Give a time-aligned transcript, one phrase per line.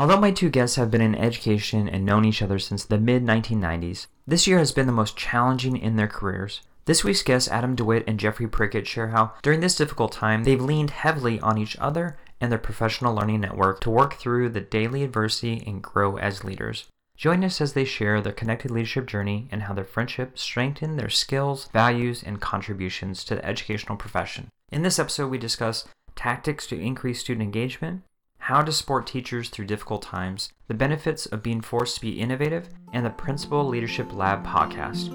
[0.00, 3.24] Although my two guests have been in education and known each other since the mid
[3.24, 6.60] 1990s, this year has been the most challenging in their careers.
[6.84, 10.62] This week's guests, Adam DeWitt and Jeffrey Prickett, share how, during this difficult time, they've
[10.62, 15.02] leaned heavily on each other and their professional learning network to work through the daily
[15.02, 16.86] adversity and grow as leaders.
[17.16, 21.10] Join us as they share their connected leadership journey and how their friendship strengthened their
[21.10, 24.46] skills, values, and contributions to the educational profession.
[24.70, 28.02] In this episode, we discuss tactics to increase student engagement,
[28.48, 32.66] how to support teachers through difficult times, the benefits of being forced to be innovative,
[32.94, 35.10] and the Principal Leadership Lab podcast.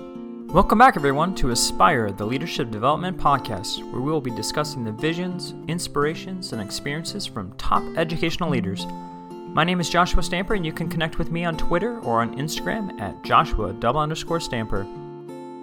[0.53, 4.91] Welcome back, everyone, to Aspire, the Leadership Development Podcast, where we will be discussing the
[4.91, 8.85] visions, inspirations, and experiences from top educational leaders.
[9.31, 12.37] My name is Joshua Stamper, and you can connect with me on Twitter or on
[12.37, 14.85] Instagram at Joshua double underscore Stamper.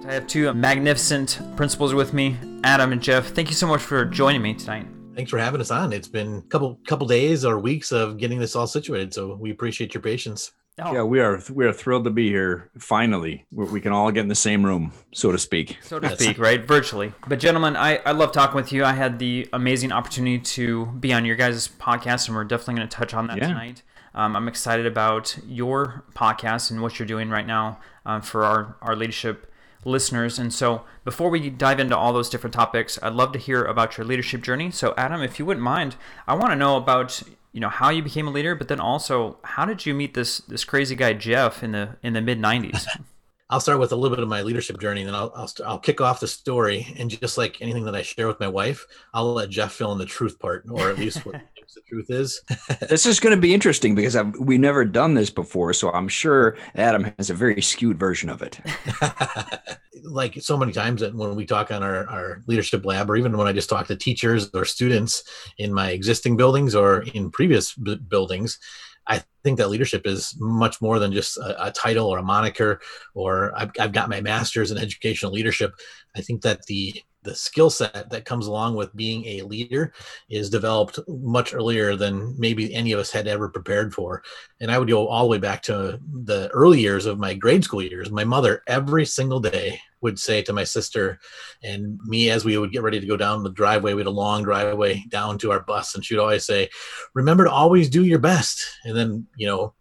[0.08, 3.28] I have two magnificent principals with me, Adam and Jeff.
[3.28, 4.88] Thank you so much for joining me tonight
[5.20, 5.92] thanks for having us on.
[5.92, 9.50] It's been a couple couple days or weeks of getting this all situated, so we
[9.50, 10.52] appreciate your patience.
[10.82, 10.94] Oh.
[10.94, 12.70] Yeah, we are we are thrilled to be here.
[12.78, 15.76] Finally, we can all get in the same room, so to speak.
[15.82, 16.66] So to speak, right?
[16.66, 17.12] Virtually.
[17.28, 18.82] But gentlemen, I, I love talking with you.
[18.82, 22.88] I had the amazing opportunity to be on your guys' podcast, and we're definitely going
[22.88, 23.48] to touch on that yeah.
[23.48, 23.82] tonight.
[24.14, 28.76] Um, I'm excited about your podcast and what you're doing right now um, for our,
[28.80, 29.49] our leadership
[29.84, 30.38] listeners.
[30.38, 33.96] And so, before we dive into all those different topics, I'd love to hear about
[33.96, 34.70] your leadership journey.
[34.70, 38.02] So, Adam, if you wouldn't mind, I want to know about you know how you
[38.02, 41.62] became a leader, but then also how did you meet this this crazy guy Jeff
[41.62, 42.86] in the in the mid '90s?
[43.50, 45.78] I'll start with a little bit of my leadership journey, and then I'll I'll, I'll
[45.78, 46.94] kick off the story.
[46.98, 49.98] And just like anything that I share with my wife, I'll let Jeff fill in
[49.98, 51.40] the truth part, or at least what
[51.74, 52.42] the truth is.
[52.88, 56.08] this is going to be interesting because I've, we've never done this before, so I'm
[56.08, 58.60] sure Adam has a very skewed version of it.
[60.04, 63.36] like so many times that when we talk on our, our leadership lab, or even
[63.36, 65.22] when I just talk to teachers or students
[65.58, 68.58] in my existing buildings or in previous b- buildings,
[69.06, 72.80] I think that leadership is much more than just a, a title or a moniker,
[73.14, 75.72] or I've, I've got my master's in educational leadership.
[76.16, 79.92] I think that the the skill set that comes along with being a leader
[80.28, 84.22] is developed much earlier than maybe any of us had ever prepared for.
[84.60, 87.64] And I would go all the way back to the early years of my grade
[87.64, 88.10] school years.
[88.10, 91.20] My mother, every single day, would say to my sister
[91.62, 94.10] and me as we would get ready to go down the driveway, we had a
[94.10, 96.68] long driveway down to our bus, and she'd always say,
[97.14, 98.64] Remember to always do your best.
[98.84, 99.74] And then, you know,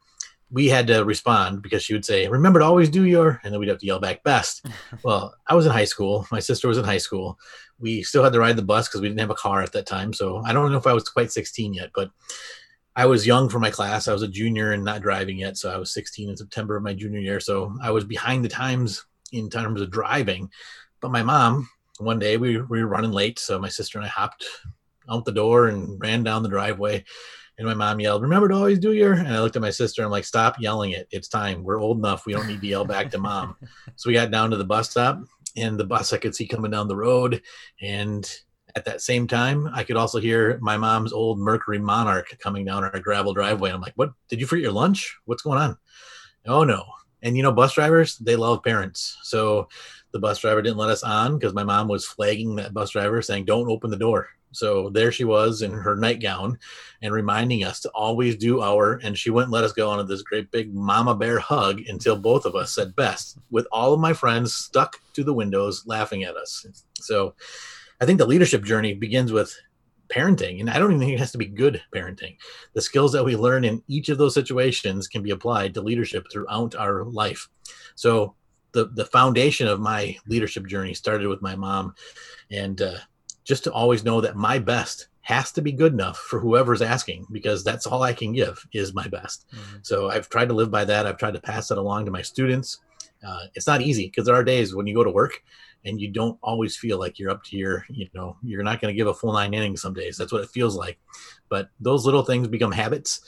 [0.52, 3.60] we had to respond because she would say, "Remember to always do your," and then
[3.60, 4.66] we'd have to yell back, "Best."
[5.04, 6.28] well, I was in high school.
[6.32, 7.40] My sister was in high school.
[7.78, 9.86] We still had to ride the bus because we didn't have a car at that
[9.86, 10.14] time.
[10.14, 12.12] So I don't know if I was quite 16 yet, but
[12.96, 14.08] I was young for my class.
[14.08, 16.84] I was a junior and not driving yet, so I was 16 in September of
[16.84, 17.40] my junior year.
[17.40, 20.50] So I was behind the times in terms of driving.
[21.00, 24.10] But my mom, one day we, we were running late, so my sister and I
[24.10, 24.46] hopped
[25.10, 27.06] out the door and ran down the driveway
[27.60, 30.02] and my mom yelled, "Remember to always do your." And I looked at my sister.
[30.02, 31.08] I'm like, "Stop yelling it!
[31.12, 31.64] It's time.
[31.64, 32.26] We're old enough.
[32.26, 33.58] We don't need to yell back to mom."
[33.98, 35.20] so we got down to the bus stop,
[35.58, 37.42] and the bus I could see coming down the road,
[37.82, 38.28] and
[38.76, 42.86] at that same time, I could also hear my mom's old Mercury Monarch coming down
[42.86, 43.72] our gravel driveway.
[43.72, 44.14] I'm like, "What?
[44.30, 45.18] Did you forget your lunch?
[45.26, 45.78] What's going on?"
[46.46, 46.86] Oh no!
[47.22, 49.68] And you know, bus drivers they love parents, so
[50.12, 53.22] the bus driver didn't let us on because my mom was flagging that bus driver
[53.22, 56.58] saying, "Don't open the door." So there she was in her nightgown
[57.04, 60.24] and reminding us to always do our, and she wouldn't let us go on this
[60.24, 64.12] great big mama bear hug until both of us said best, with all of my
[64.12, 66.66] friends stuck to the windows laughing at us.
[66.96, 67.36] So
[68.02, 69.56] I think the leadership journey begins with
[70.10, 70.60] parenting.
[70.60, 72.36] And I don't even think it has to be good parenting.
[72.74, 76.26] The skills that we learn in each of those situations can be applied to leadership
[76.32, 77.48] throughout our life.
[77.94, 78.34] So
[78.72, 81.96] the, the foundation of my leadership journey started with my mom.
[82.52, 82.98] And uh,
[83.44, 87.26] just to always know that my best has to be good enough for whoever's asking
[87.32, 89.46] because that's all I can give is my best.
[89.54, 89.78] Mm-hmm.
[89.84, 91.06] So I've tried to live by that.
[91.06, 92.80] I've tried to pass that along to my students.
[93.26, 95.44] Uh, it's not easy because there are days when you go to work
[95.86, 98.94] and you don't always feel like you're up to your, you know, you're not going
[98.94, 100.18] to give a full nine innings some days.
[100.18, 100.98] That's what it feels like.
[101.48, 103.22] But those little things become habits.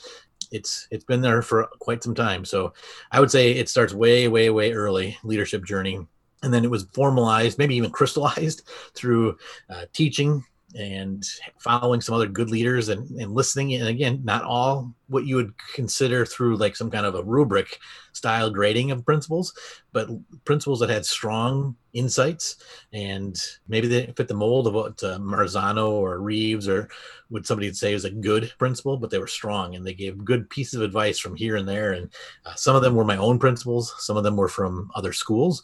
[0.52, 2.44] It's it's been there for quite some time.
[2.44, 2.72] So
[3.10, 6.06] I would say it starts way, way, way early leadership journey
[6.42, 9.36] and then it was formalized, maybe even crystallized through
[9.70, 11.24] uh, teaching and
[11.58, 13.74] following some other good leaders and, and listening.
[13.74, 17.78] And again, not all what you would consider through like some kind of a rubric
[18.12, 19.52] style grading of principals,
[19.92, 20.08] but
[20.44, 22.56] principals that had strong insights
[22.92, 23.38] and
[23.68, 26.88] maybe they fit the mold of what uh, Marzano or Reeves or
[27.28, 30.24] what somebody would say was a good principal, but they were strong and they gave
[30.24, 31.92] good pieces of advice from here and there.
[31.92, 32.10] And
[32.46, 35.62] uh, some of them were my own principals, some of them were from other schools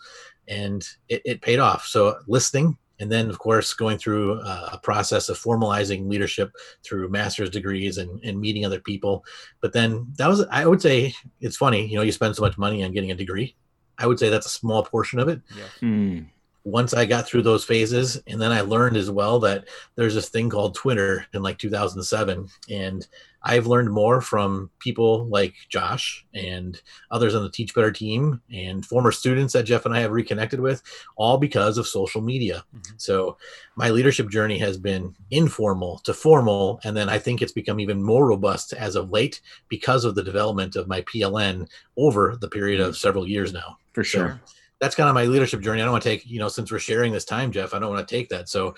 [0.48, 1.86] and it, it paid off.
[1.86, 6.50] So listening and then of course going through uh, a process of formalizing leadership
[6.84, 9.24] through master's degrees and, and meeting other people.
[9.60, 12.58] But then that was i would say it's funny you know you spend so much
[12.58, 13.54] money on getting a degree.
[14.00, 15.40] I would say that's a small portion of it.
[15.56, 15.88] Yeah.
[15.88, 16.26] mm
[16.68, 19.66] once I got through those phases, and then I learned as well that
[19.96, 23.06] there's this thing called Twitter in like 2007, and
[23.42, 26.80] I've learned more from people like Josh and
[27.10, 30.60] others on the Teach Better team and former students that Jeff and I have reconnected
[30.60, 30.82] with,
[31.16, 32.64] all because of social media.
[32.74, 32.94] Mm-hmm.
[32.96, 33.36] So
[33.76, 38.02] my leadership journey has been informal to formal, and then I think it's become even
[38.02, 42.80] more robust as of late because of the development of my PLN over the period
[42.80, 43.78] of several years now.
[43.92, 44.40] For sure.
[44.44, 45.82] So, that's kind of my leadership journey.
[45.82, 47.90] I don't want to take, you know, since we're sharing this time, Jeff, I don't
[47.90, 48.48] want to take that.
[48.48, 48.74] So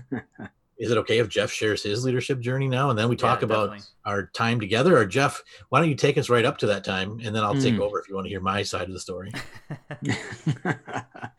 [0.78, 2.90] is it okay if Jeff shares his leadership journey now?
[2.90, 6.18] And then we talk yeah, about our time together or Jeff, why don't you take
[6.18, 7.20] us right up to that time?
[7.24, 7.62] And then I'll mm.
[7.62, 7.82] take hmm.
[7.82, 9.32] over if you want to hear my side of the story.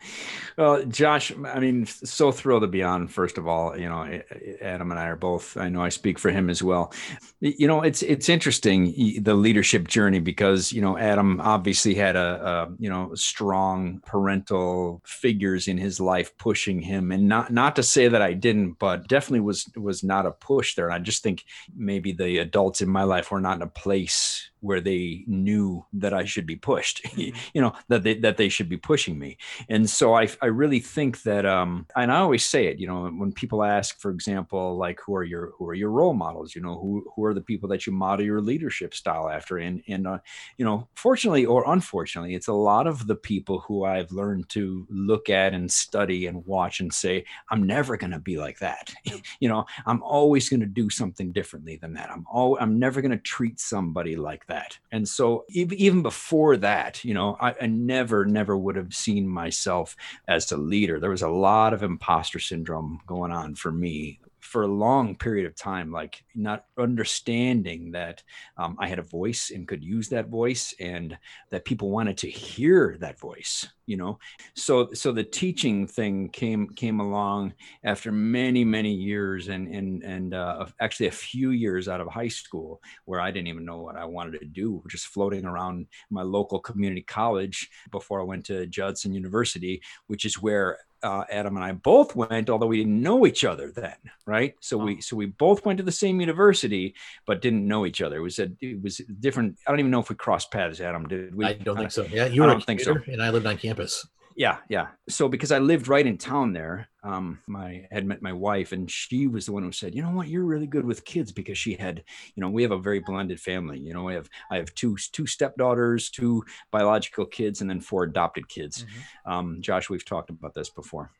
[0.58, 3.08] well, Josh, I mean, so thrilled to be on.
[3.08, 4.22] First of all, you know,
[4.62, 5.58] Adam and I are both.
[5.58, 6.94] I know I speak for him as well.
[7.40, 12.70] You know, it's it's interesting the leadership journey because you know Adam obviously had a,
[12.70, 17.84] a you know strong parental figures in his life pushing him, and not not to
[17.84, 20.86] say that I didn't, but definitely was was not a push there.
[20.86, 21.44] And I just think
[21.76, 26.12] maybe the adults in my life were not in a place where they knew that
[26.12, 27.38] I should be pushed, mm-hmm.
[27.54, 29.38] you know, that they that they should be pushing me.
[29.70, 33.06] And so I I really think that um and I always say it, you know,
[33.06, 36.62] when people ask, for example, like who are your who are your role models, you
[36.62, 39.60] know, who who are the people that you model your leadership style after?
[39.60, 40.20] And and uh,
[40.58, 44.88] you know, fortunately or unfortunately, it's a lot of the people who I've learned to
[44.90, 48.92] look at and study and watch and say, I'm never gonna be like that.
[49.40, 52.10] you know, I'm always gonna do something differently than that.
[52.10, 54.78] I'm all I'm never gonna treat somebody like that that.
[54.92, 59.96] And so even before that, you know, I, I, never, never would have seen myself
[60.28, 61.00] as a leader.
[61.00, 64.20] There was a lot of imposter syndrome going on for me
[64.56, 68.24] for a long period of time, like not understanding that
[68.56, 71.18] um, I had a voice and could use that voice, and
[71.50, 73.68] that people wanted to hear that voice.
[73.86, 74.18] You know,
[74.54, 77.54] so so the teaching thing came came along
[77.84, 82.30] after many many years, and and and uh, actually a few years out of high
[82.30, 86.24] school where I didn't even know what I wanted to do, just floating around my
[86.24, 91.64] local community college before I went to Judson University, which is where uh, Adam and
[91.64, 94.56] I both went, although we didn't know each other then, right?
[94.60, 94.86] So oh.
[94.86, 96.96] we so we both went to the same university,
[97.28, 98.18] but didn't know each other.
[98.18, 99.60] It was a it was different.
[99.68, 101.08] I don't even know if we crossed paths, Adam.
[101.08, 101.46] Did we?
[101.46, 102.06] I don't think so.
[102.12, 102.96] Yeah, you were I don't think so.
[103.08, 104.08] and I lived on campus.
[104.36, 104.88] Yeah, yeah.
[105.08, 108.90] So because I lived right in town there, um, my had met my wife, and
[108.90, 110.28] she was the one who said, "You know what?
[110.28, 112.04] You're really good with kids because she had,
[112.34, 113.78] you know, we have a very blended family.
[113.78, 118.04] You know, we have I have two two stepdaughters, two biological kids, and then four
[118.04, 118.84] adopted kids.
[118.84, 119.32] Mm-hmm.
[119.32, 121.12] Um, Josh, we've talked about this before.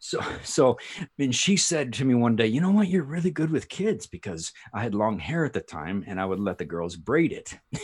[0.00, 2.88] so so I mean, she said to me one day, "You know what?
[2.88, 6.24] You're really good with kids because I had long hair at the time, and I
[6.24, 7.58] would let the girls braid it."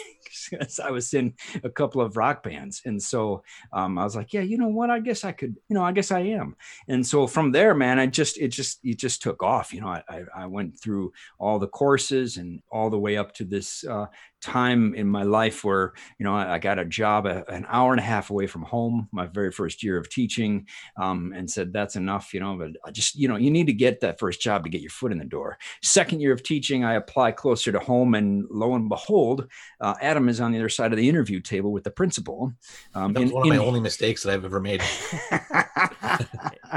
[0.50, 1.34] because I was in
[1.64, 2.82] a couple of rock bands.
[2.84, 3.42] And so
[3.72, 4.90] um, I was like, yeah, you know what?
[4.90, 6.56] I guess I could, you know, I guess I am.
[6.88, 9.73] And so from there, man, I just, it just, it just took off.
[9.73, 10.03] You know, I,
[10.35, 14.06] I went through all the courses and all the way up to this uh,
[14.40, 18.00] time in my life where you know I, got a job a, an hour and
[18.00, 21.96] a half away from home my very first year of teaching um, and said that's
[21.96, 24.64] enough you know but I just you know you need to get that first job
[24.64, 25.58] to get your foot in the door.
[25.82, 29.49] Second year of teaching I apply closer to home and lo and behold
[29.81, 32.53] uh, Adam is on the other side of the interview table with the principal
[32.94, 34.82] um, that was in, one of in, my only mistakes that I've ever made.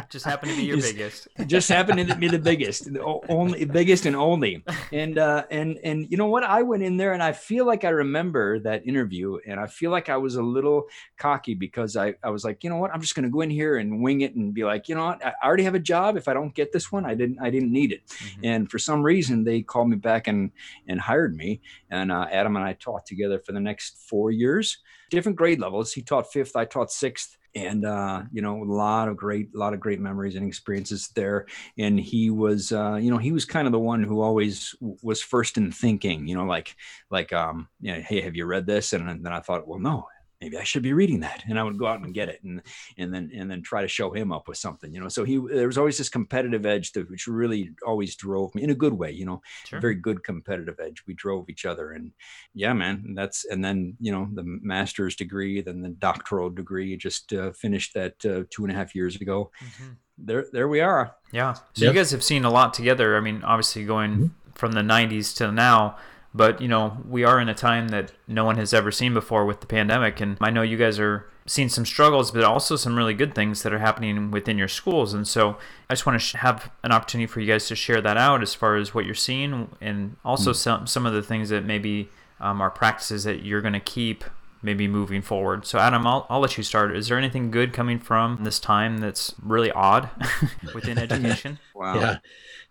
[0.09, 1.27] Just happened to be your just, biggest.
[1.47, 4.63] just happened to be the biggest the only biggest and only.
[4.91, 6.43] And uh, and and you know what?
[6.43, 9.91] I went in there and I feel like I remember that interview and I feel
[9.91, 10.85] like I was a little
[11.17, 13.49] cocky because I, I was like, you know what, I'm just going to go in
[13.49, 16.15] here and wing it and be like, you know what, I already have a job.
[16.15, 18.07] If I don't get this one, I didn't, I didn't need it.
[18.07, 18.45] Mm-hmm.
[18.45, 20.51] And for some reason they called me back and,
[20.87, 21.59] and hired me.
[21.89, 24.77] And uh, Adam and I taught together for the next four years,
[25.09, 25.91] different grade levels.
[25.91, 29.57] He taught fifth, I taught sixth and uh, you know a lot of great a
[29.57, 31.47] lot of great memories and experiences there.
[31.77, 35.21] And he was uh, you know he was kind of the one who always was
[35.21, 36.75] first in thinking you know like
[37.09, 38.93] like um you know, hey have you read this?
[38.93, 40.07] And then i thought well no
[40.41, 41.43] maybe I should be reading that.
[41.47, 42.61] And I would go out and get it and
[42.97, 45.07] and then and then try to show him up with something, you know.
[45.07, 48.71] So he there was always this competitive edge that which really always drove me in
[48.71, 49.79] a good way, you know, sure.
[49.79, 51.03] very good competitive edge.
[51.07, 52.11] We drove each other and
[52.53, 57.33] yeah, man, that's and then, you know, the master's degree, then the doctoral degree, just
[57.33, 59.51] uh, finished that uh, two and a half years ago.
[59.63, 59.91] Mm-hmm.
[60.17, 61.15] There, there we are.
[61.31, 61.53] Yeah.
[61.53, 61.93] So yep.
[61.93, 63.17] you guys have seen a lot together.
[63.17, 64.51] I mean, obviously going mm-hmm.
[64.53, 65.97] from the 90s to now
[66.33, 69.45] but, you know, we are in a time that no one has ever seen before
[69.45, 70.21] with the pandemic.
[70.21, 73.63] And I know you guys are seeing some struggles, but also some really good things
[73.63, 75.13] that are happening within your schools.
[75.13, 75.57] And so
[75.89, 78.41] I just want to sh- have an opportunity for you guys to share that out
[78.41, 80.55] as far as what you're seeing and also mm.
[80.55, 82.09] some, some of the things that maybe
[82.39, 84.23] um, are practices that you're going to keep
[84.63, 85.65] maybe moving forward.
[85.65, 86.95] So, Adam, I'll, I'll let you start.
[86.95, 90.09] Is there anything good coming from this time that's really odd
[90.73, 91.59] within education?
[91.81, 91.99] Wow.
[91.99, 92.17] Yeah.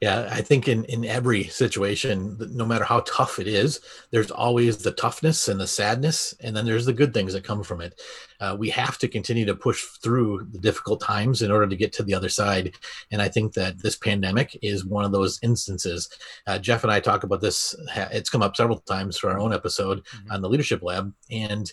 [0.01, 0.29] Yeah.
[0.31, 3.81] I think in, in every situation, no matter how tough it is,
[4.13, 7.63] there's always the toughness and the sadness, and then there's the good things that come
[7.63, 8.01] from it.
[8.41, 11.93] Uh, we have to continue to push through the difficult times in order to get
[11.95, 12.75] to the other side.
[13.11, 16.09] And I think that this pandemic is one of those instances.
[16.47, 17.75] Uh, Jeff and I talk about this,
[18.13, 20.33] it's come up several times for our own episode mm-hmm.
[20.33, 21.13] on the Leadership Lab.
[21.31, 21.71] And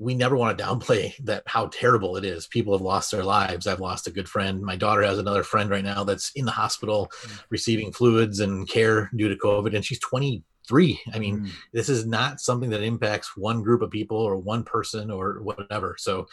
[0.00, 2.46] we never want to downplay that how terrible it is.
[2.48, 3.66] People have lost their lives.
[3.66, 4.60] I've lost a good friend.
[4.62, 7.42] My daughter has another friend right now that's in the hospital mm.
[7.50, 11.00] receiving fluids and care due to COVID, and she's 23.
[11.12, 11.50] I mean, mm.
[11.72, 15.96] this is not something that impacts one group of people or one person or whatever.
[15.98, 16.26] So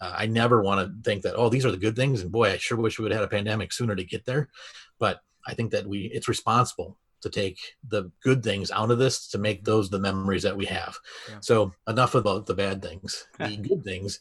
[0.00, 2.20] uh, I never want to think that, oh, these are the good things.
[2.20, 4.50] And boy, I sure wish we would have had a pandemic sooner to get there.
[4.98, 9.28] But I think that we it's responsible to take the good things out of this
[9.28, 10.96] to make those the memories that we have.
[11.28, 11.38] Yeah.
[11.40, 13.26] So enough about the bad things.
[13.38, 14.20] The good things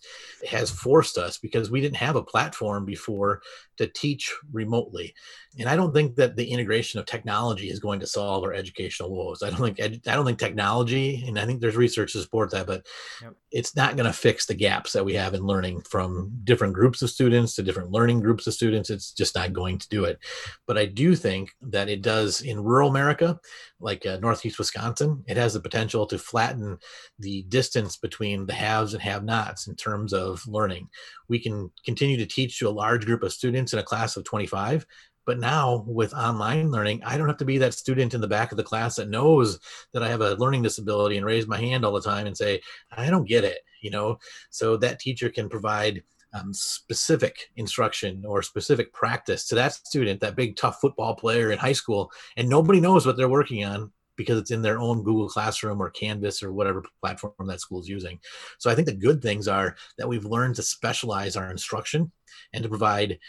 [0.49, 3.41] has forced us because we didn't have a platform before
[3.77, 5.13] to teach remotely.
[5.59, 9.11] And I don't think that the integration of technology is going to solve our educational
[9.11, 9.43] woes.
[9.43, 12.65] I don't think I don't think technology, and I think there's research to support that,
[12.65, 12.85] but
[13.21, 13.35] yep.
[13.51, 17.01] it's not going to fix the gaps that we have in learning from different groups
[17.01, 18.89] of students to different learning groups of students.
[18.89, 20.17] It's just not going to do it.
[20.65, 23.39] But I do think that it does in rural America,
[23.79, 26.77] like uh, Northeast Wisconsin, it has the potential to flatten
[27.19, 30.87] the distance between the haves and have-nots in terms of learning.
[31.29, 34.23] We can continue to teach to a large group of students in a class of
[34.23, 34.85] 25,
[35.25, 38.51] but now with online learning, I don't have to be that student in the back
[38.51, 39.59] of the class that knows
[39.93, 42.61] that I have a learning disability and raise my hand all the time and say,
[42.91, 44.19] I don't get it, you know?
[44.49, 46.03] So that teacher can provide
[46.33, 51.59] um, specific instruction or specific practice to that student, that big tough football player in
[51.59, 55.27] high school, and nobody knows what they're working on because it's in their own Google
[55.27, 58.19] Classroom or Canvas or whatever platform that school is using.
[58.59, 62.11] So I think the good things are that we've learned to specialize our instruction
[62.53, 63.19] and to provide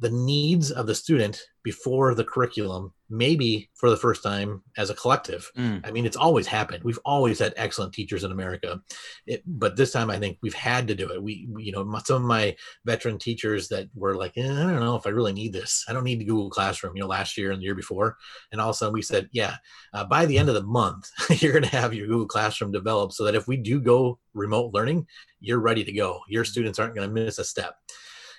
[0.00, 4.94] the needs of the student before the curriculum maybe for the first time as a
[4.94, 5.50] collective.
[5.56, 5.86] Mm.
[5.86, 6.84] i mean it's always happened.
[6.84, 8.80] We've always had excellent teachers in america
[9.26, 11.22] it, but this time i think we've had to do it.
[11.22, 14.96] We, you know some of my veteran teachers that were like eh, i don't know
[14.96, 15.84] if i really need this.
[15.88, 18.16] I don't need the google classroom you know last year and the year before.
[18.52, 19.56] And all of a sudden we said yeah
[19.94, 21.08] uh, by the end of the month
[21.42, 24.74] you're going to have your google classroom developed so that if we do go remote
[24.74, 25.06] learning
[25.40, 26.20] you're ready to go.
[26.28, 27.76] Your students aren't going to miss a step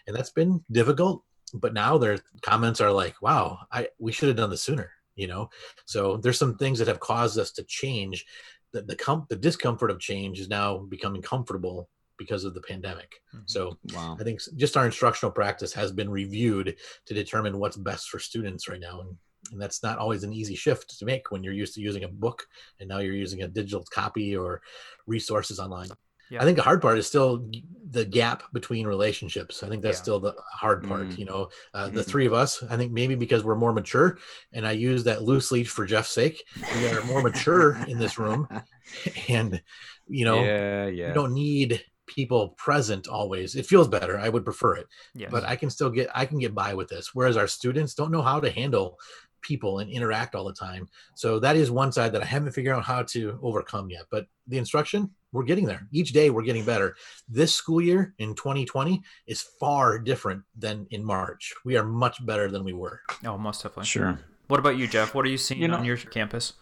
[0.10, 1.24] and that's been difficult
[1.54, 5.28] but now their comments are like wow i we should have done this sooner you
[5.28, 5.50] know
[5.86, 8.26] so there's some things that have caused us to change
[8.74, 13.22] the the, com- the discomfort of change is now becoming comfortable because of the pandemic
[13.34, 13.44] mm-hmm.
[13.46, 14.18] so wow.
[14.20, 16.76] i think just our instructional practice has been reviewed
[17.06, 19.16] to determine what's best for students right now and
[19.52, 22.08] and that's not always an easy shift to make when you're used to using a
[22.10, 22.46] book
[22.80, 24.62] and now you're using a digital copy or
[25.08, 25.88] resources online
[26.30, 26.42] yeah.
[26.42, 27.50] I think the hard part is still
[27.92, 29.64] the gap between relationships.
[29.64, 30.04] I think that's yeah.
[30.04, 31.10] still the hard part.
[31.10, 31.18] Mm.
[31.18, 31.96] You know, uh, mm-hmm.
[31.96, 32.64] the three of us.
[32.70, 34.18] I think maybe because we're more mature,
[34.54, 36.44] and I use that loosely for Jeff's sake.
[36.76, 38.48] We are more mature in this room,
[39.28, 39.62] and
[40.08, 41.08] you know, yeah, yeah.
[41.10, 43.56] you don't need people present always.
[43.56, 44.20] It feels better.
[44.20, 45.30] I would prefer it, yes.
[45.32, 47.12] but I can still get I can get by with this.
[47.14, 48.98] Whereas our students don't know how to handle
[49.42, 50.88] people and interact all the time.
[51.16, 54.04] So that is one side that I haven't figured out how to overcome yet.
[54.12, 55.88] But the instruction, we're getting there.
[55.92, 56.96] Each day we're getting better.
[57.28, 61.54] This school year in 2020 is far different than in March.
[61.66, 63.02] We are much better than we were.
[63.26, 63.86] Oh, most definitely.
[63.86, 64.20] Sure.
[64.48, 65.14] What about you, Jeff?
[65.14, 66.54] What are you seeing you know, on your campus?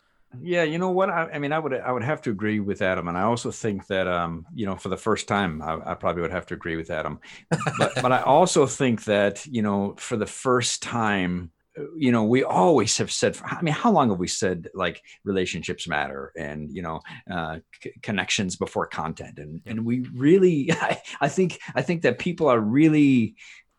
[0.42, 1.10] Yeah, you know what?
[1.10, 3.50] I, I, mean, I would I would have to agree with Adam, and I also
[3.50, 6.54] think that um, you know, for the first time, I, I probably would have to
[6.54, 7.20] agree with Adam.
[7.78, 11.52] But but I also think that you know, for the first time,
[11.96, 15.88] you know we always have said i mean how long have we said like relationships
[15.88, 19.38] matter and you know uh, c- connections before content?
[19.40, 23.36] And and we really I, I think i think that people are really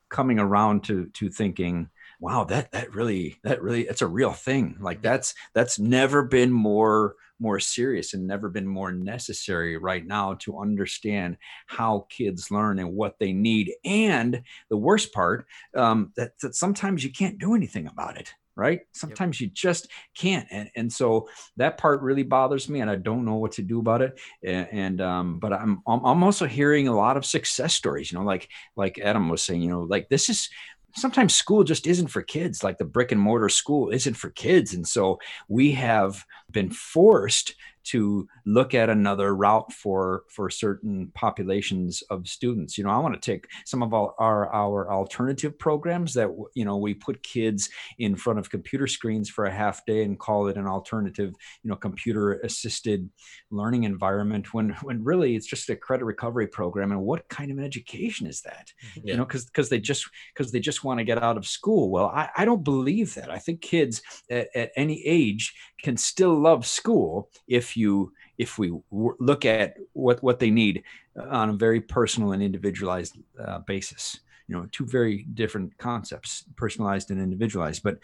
[0.09, 1.89] coming around to to thinking
[2.21, 6.51] wow that that really that really it's a real thing like that's that's never been
[6.53, 12.79] more more serious and never been more necessary right now to understand how kids learn
[12.79, 13.73] and what they need.
[13.85, 18.81] And the worst part, um, that, that sometimes you can't do anything about it right
[18.93, 19.47] sometimes yep.
[19.47, 23.37] you just can't and, and so that part really bothers me and i don't know
[23.37, 27.17] what to do about it and, and um, but I'm, I'm also hearing a lot
[27.17, 30.51] of success stories you know like like adam was saying you know like this is
[30.95, 34.75] sometimes school just isn't for kids like the brick and mortar school isn't for kids.
[34.75, 35.19] And so
[35.49, 37.55] we have been forced
[37.89, 42.77] to look at another route for for certain populations of students.
[42.77, 46.65] You know i want to take some of our, our our alternative programs that you
[46.65, 50.49] know we put kids in front of computer screens for a half day and call
[50.49, 53.09] it an alternative you know computer assisted
[53.51, 56.93] learning environment when when really it's just a credit recovery program.
[56.93, 58.73] And what kind of an education is that?
[58.83, 58.89] Yeah.
[58.89, 59.09] Mm-hmm.
[59.09, 61.91] you know because because they just because they just want to get out of school.
[61.91, 63.31] Well I, I don't believe that.
[63.31, 68.69] I think kids at, at any age can still love school if you if we
[68.91, 70.83] w- look at what what they need
[71.17, 77.11] on a very personal and individualized uh, basis you know two very different concepts personalized
[77.11, 77.83] and individualized.
[77.83, 77.99] But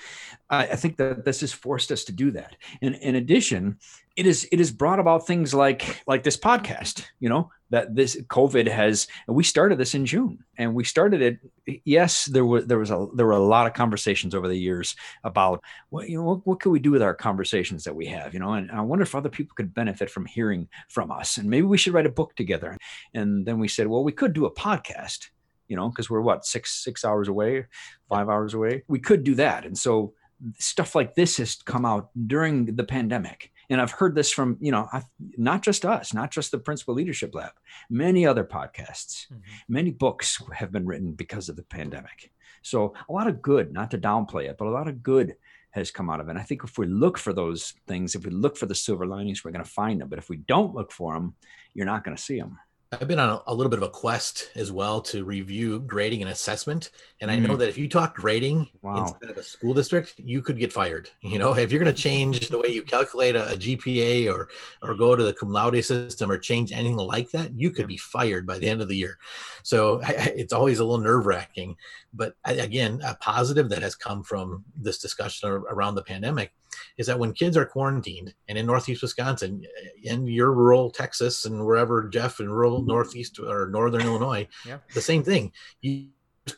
[0.50, 2.56] I, I, think that this has forced us to do that.
[2.82, 3.78] And in addition
[4.16, 8.16] it is it has brought about things like like this podcast you know that this
[8.28, 11.38] covid has we started this in june and we started it
[11.84, 14.94] yes there was there was a there were a lot of conversations over the years
[15.24, 18.32] about what you know what, what could we do with our conversations that we have
[18.32, 18.52] you know?
[18.52, 21.78] And i wonder if other people could benefit from hearing from us and maybe we
[21.78, 22.76] should write a book together.
[23.14, 25.30] And then we said well we could do a podcast
[25.68, 27.66] you know because we're what six six hours away
[28.08, 28.82] five hours away?
[28.88, 29.64] We could do that.
[29.64, 30.14] And so
[30.58, 33.50] stuff like this has come out during the pandemic.
[33.70, 35.06] And i've heard this from you know I've,
[35.38, 37.52] not just us not just the principal leadership lab
[37.88, 39.26] many other podcasts.
[39.26, 39.40] Mm-hmm.
[39.68, 42.30] many books have been written because of the pandemic.
[42.62, 45.36] So a lot of good not to downplay it but a lot of good
[45.70, 46.32] has come out of it.
[46.32, 49.06] And i think if we look for those things if we look for the silver
[49.06, 50.08] linings we're going to find them.
[50.08, 51.34] But if we don't look for them
[51.72, 52.58] you're not going to see them
[53.00, 56.22] I've been on a, a, little bit of a quest as well to review grading
[56.22, 56.90] and assessment.
[57.20, 57.58] And I know mm.
[57.58, 59.02] that if you talk grading wow.
[59.02, 61.10] instead of a school district, you could get fired.
[61.34, 64.48] You know, if you're going to change the way you calculate a, a, GPA or
[64.82, 67.96] or go to the cum laude system or change anything like that, you could be
[67.96, 69.18] fired by the end of the year.
[69.64, 71.76] So I, it's always a little nerve wracking.
[72.12, 76.52] But I, again, a positive that has come from this discussion around the pandemic
[76.96, 79.64] is that when kids are quarantined and in Northeast Wisconsin,
[80.02, 82.88] in your rural Texas and wherever Jeff in rural mm-hmm.
[82.88, 84.78] Northeast or Northern Illinois, yeah.
[84.94, 85.52] the same thing.
[85.80, 86.08] You,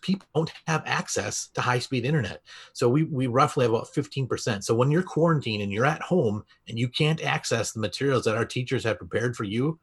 [0.01, 2.43] people don't have access to high speed internet.
[2.73, 4.65] So we, we roughly have about 15%.
[4.65, 8.37] So when you're quarantined and you're at home and you can't access the materials that
[8.37, 9.79] our teachers have prepared for you,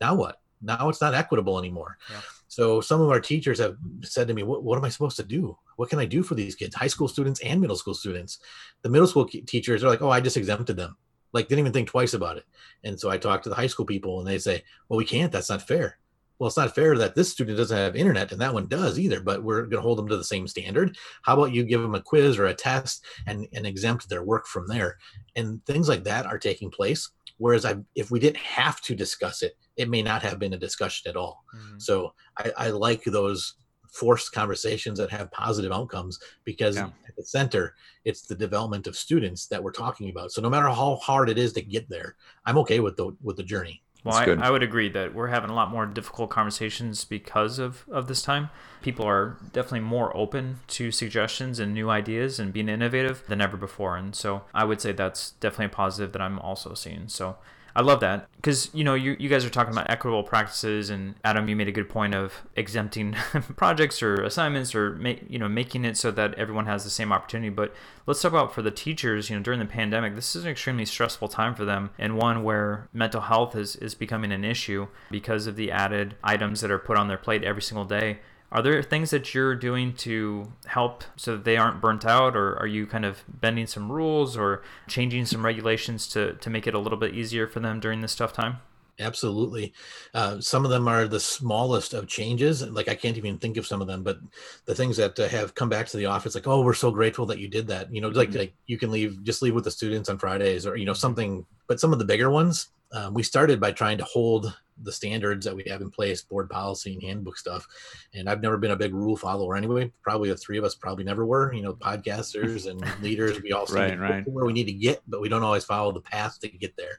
[0.00, 0.40] now what?
[0.60, 1.98] Now it's not equitable anymore.
[2.10, 2.20] Yeah.
[2.48, 5.24] So some of our teachers have said to me, what, what am I supposed to
[5.24, 5.56] do?
[5.76, 8.38] What can I do for these kids, high school students and middle school students?
[8.82, 10.96] The middle school teachers are like, oh, I just exempted them.
[11.32, 12.44] Like, didn't even think twice about it.
[12.84, 15.32] And so I talked to the high school people and they say, well, we can't.
[15.32, 15.98] That's not fair.
[16.38, 19.20] Well, it's not fair that this student doesn't have internet and that one does either,
[19.20, 20.96] but we're going to hold them to the same standard.
[21.22, 24.48] How about you give them a quiz or a test and, and exempt their work
[24.48, 24.98] from there?
[25.36, 27.08] And things like that are taking place.
[27.38, 30.58] Whereas I, if we didn't have to discuss it, it may not have been a
[30.58, 31.44] discussion at all.
[31.54, 31.78] Mm-hmm.
[31.78, 33.54] So I, I, like those
[33.92, 36.86] forced conversations that have positive outcomes because yeah.
[37.06, 37.74] at the center,
[38.04, 40.32] it's the development of students that we're talking about.
[40.32, 43.36] So no matter how hard it is to get there, I'm okay with the with
[43.36, 43.82] the journey.
[44.04, 47.84] Well, I, I, would agree that we're having a lot more difficult conversations because of,
[47.88, 48.50] of this time.
[48.80, 53.56] People are definitely more open to suggestions and new ideas and being innovative than ever
[53.56, 53.96] before.
[53.96, 57.06] And so I would say that's definitely a positive that I'm also seeing.
[57.06, 57.36] So
[57.74, 58.28] I love that.
[58.36, 61.68] Because you know you, you guys are talking about equitable practices and Adam you made
[61.68, 63.12] a good point of exempting
[63.56, 67.12] projects or assignments or make you know making it so that everyone has the same
[67.12, 67.50] opportunity.
[67.50, 67.74] But
[68.06, 70.84] let's talk about for the teachers you know during the pandemic this is an extremely
[70.84, 75.46] stressful time for them and one where mental health is, is becoming an issue because
[75.46, 78.18] of the added items that are put on their plate every single day
[78.52, 82.56] are there things that you're doing to help so that they aren't burnt out, or
[82.58, 86.74] are you kind of bending some rules or changing some regulations to, to make it
[86.74, 88.58] a little bit easier for them during this tough time?
[89.00, 89.72] Absolutely.
[90.12, 92.62] Uh, some of them are the smallest of changes.
[92.68, 94.18] Like I can't even think of some of them, but
[94.66, 97.24] the things that uh, have come back to the office, like, oh, we're so grateful
[97.26, 97.92] that you did that.
[97.92, 98.38] You know, like, mm-hmm.
[98.38, 101.46] like you can leave, just leave with the students on Fridays or, you know, something.
[101.68, 105.44] But some of the bigger ones, um, we started by trying to hold the standards
[105.44, 107.66] that we have in place, board policy and handbook stuff.
[108.14, 109.92] And I've never been a big rule follower anyway.
[110.02, 111.52] Probably the three of us probably never were.
[111.52, 114.26] You know, podcasters and leaders, we all right, right.
[114.26, 116.98] where we need to get, but we don't always follow the path to get there.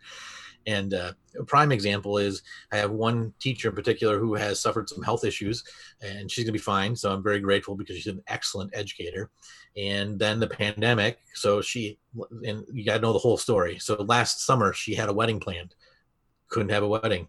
[0.65, 2.41] And uh, a prime example is
[2.71, 5.63] I have one teacher in particular who has suffered some health issues,
[6.01, 6.95] and she's gonna be fine.
[6.95, 9.29] So I'm very grateful because she's an excellent educator.
[9.75, 11.97] And then the pandemic, so she
[12.45, 13.79] and you got to know the whole story.
[13.79, 15.73] So last summer she had a wedding planned
[16.53, 17.27] couldn't have a wedding.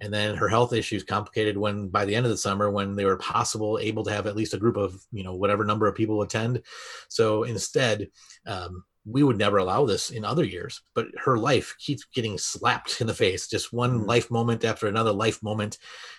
[0.00, 3.06] And then her health issues complicated when by the end of the summer, when they
[3.06, 5.94] were possible, able to have at least a group of, you know, whatever number of
[5.94, 6.62] people attend.
[7.08, 8.08] So instead,
[8.46, 13.00] um, we would never allow this in other years, but her life keeps getting slapped
[13.00, 14.06] in the face, just one mm-hmm.
[14.06, 15.78] life moment after another life moment.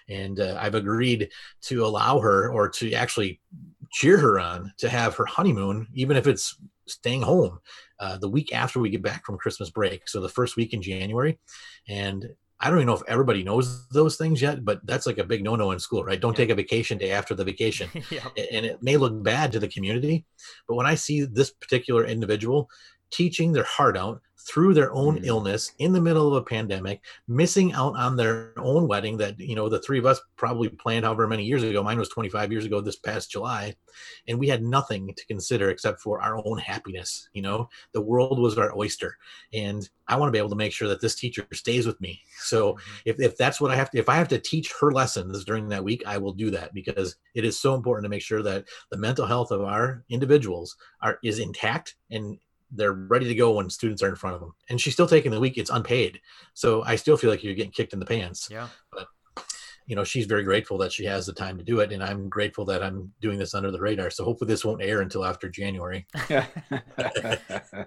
[0.09, 1.29] And uh, I've agreed
[1.63, 3.41] to allow her or to actually
[3.91, 7.59] cheer her on to have her honeymoon, even if it's staying home
[7.99, 10.07] uh, the week after we get back from Christmas break.
[10.07, 11.37] So the first week in January.
[11.89, 12.25] And
[12.59, 15.43] I don't even know if everybody knows those things yet, but that's like a big
[15.43, 16.19] no no in school, right?
[16.19, 16.45] Don't yeah.
[16.45, 17.89] take a vacation day after the vacation.
[18.09, 18.27] yeah.
[18.51, 20.25] And it may look bad to the community.
[20.67, 22.69] But when I see this particular individual
[23.11, 25.25] teaching their heart out, through their own mm.
[25.25, 29.55] illness in the middle of a pandemic, missing out on their own wedding that, you
[29.55, 31.83] know, the three of us probably planned however many years ago.
[31.83, 33.75] Mine was 25 years ago this past July.
[34.27, 37.27] And we had nothing to consider except for our own happiness.
[37.33, 39.17] You know, the world was our oyster.
[39.53, 42.21] And I want to be able to make sure that this teacher stays with me.
[42.39, 42.81] So mm-hmm.
[43.05, 45.67] if, if that's what I have to, if I have to teach her lessons during
[45.69, 48.65] that week, I will do that because it is so important to make sure that
[48.91, 52.37] the mental health of our individuals are is intact and
[52.71, 54.53] they're ready to go when students are in front of them.
[54.69, 56.21] And she's still taking the week; it's unpaid.
[56.53, 58.49] So I still feel like you're getting kicked in the pants.
[58.51, 58.67] Yeah.
[58.91, 59.07] But
[59.87, 62.27] you know she's very grateful that she has the time to do it and i'm
[62.27, 64.09] grateful that i'm doing this under the radar.
[64.09, 66.05] So hopefully this won't air until after january.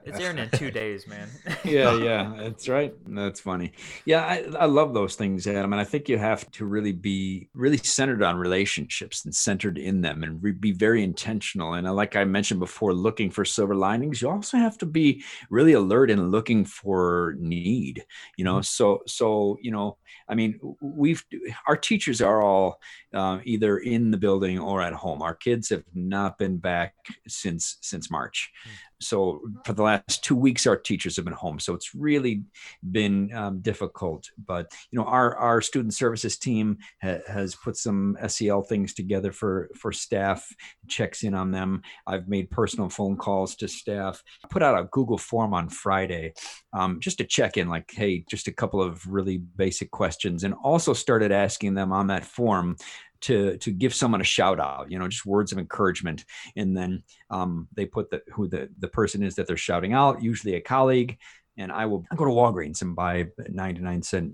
[0.05, 1.29] It's airing in two days man.
[1.65, 2.95] Yeah yeah that's right.
[3.07, 3.73] That's funny.
[4.05, 7.49] Yeah I, I love those things adam and i think you have to really be
[7.55, 11.75] really centered on relationships and centered in them and re- be very intentional.
[11.75, 15.23] And uh, like i mentioned before looking for silver linings you also have to be
[15.51, 18.05] really alert and looking for need
[18.37, 18.57] you know?
[18.57, 18.63] Mm-hmm.
[18.63, 21.25] so so you know i mean we've
[21.67, 22.81] our teachers are all
[23.13, 25.21] uh, either in the building or at home.
[25.23, 26.95] Our kids have not been back
[27.27, 28.53] since since March.
[29.01, 31.59] So for the last two weeks our teachers have been home.
[31.59, 32.45] So it's really
[32.91, 38.17] been um, difficult but you know our our student services team ha- has put some
[38.29, 40.47] sel things together for for staff
[40.89, 41.83] checks in on them.
[42.07, 44.23] I've made personal phone calls to staff.
[44.51, 46.33] Put out a google form on friday
[46.73, 50.55] um, just to check in like hey just a couple of really basic questions and
[50.63, 52.77] also started asking them on that form
[53.23, 56.25] to to give someone a shout out you know just words of encouragement
[56.57, 60.23] and then um, they put the who the the person is that they're shouting out
[60.23, 61.19] usually a colleague
[61.61, 64.33] and I will go to Walgreens and buy 99 cent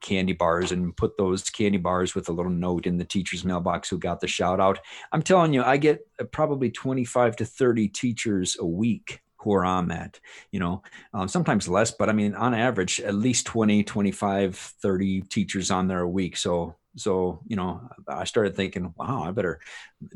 [0.00, 3.88] candy bars and put those candy bars with a little note in the teacher's mailbox
[3.88, 4.80] who got the shout out.
[5.12, 6.00] I'm telling you, I get
[6.32, 10.20] probably 25 to 30 teachers a week who are on that,
[10.50, 10.82] you know,
[11.14, 15.88] um, sometimes less, but I mean, on average, at least 20, 25, 30 teachers on
[15.88, 16.36] there a week.
[16.36, 19.60] So so you know i started thinking wow i better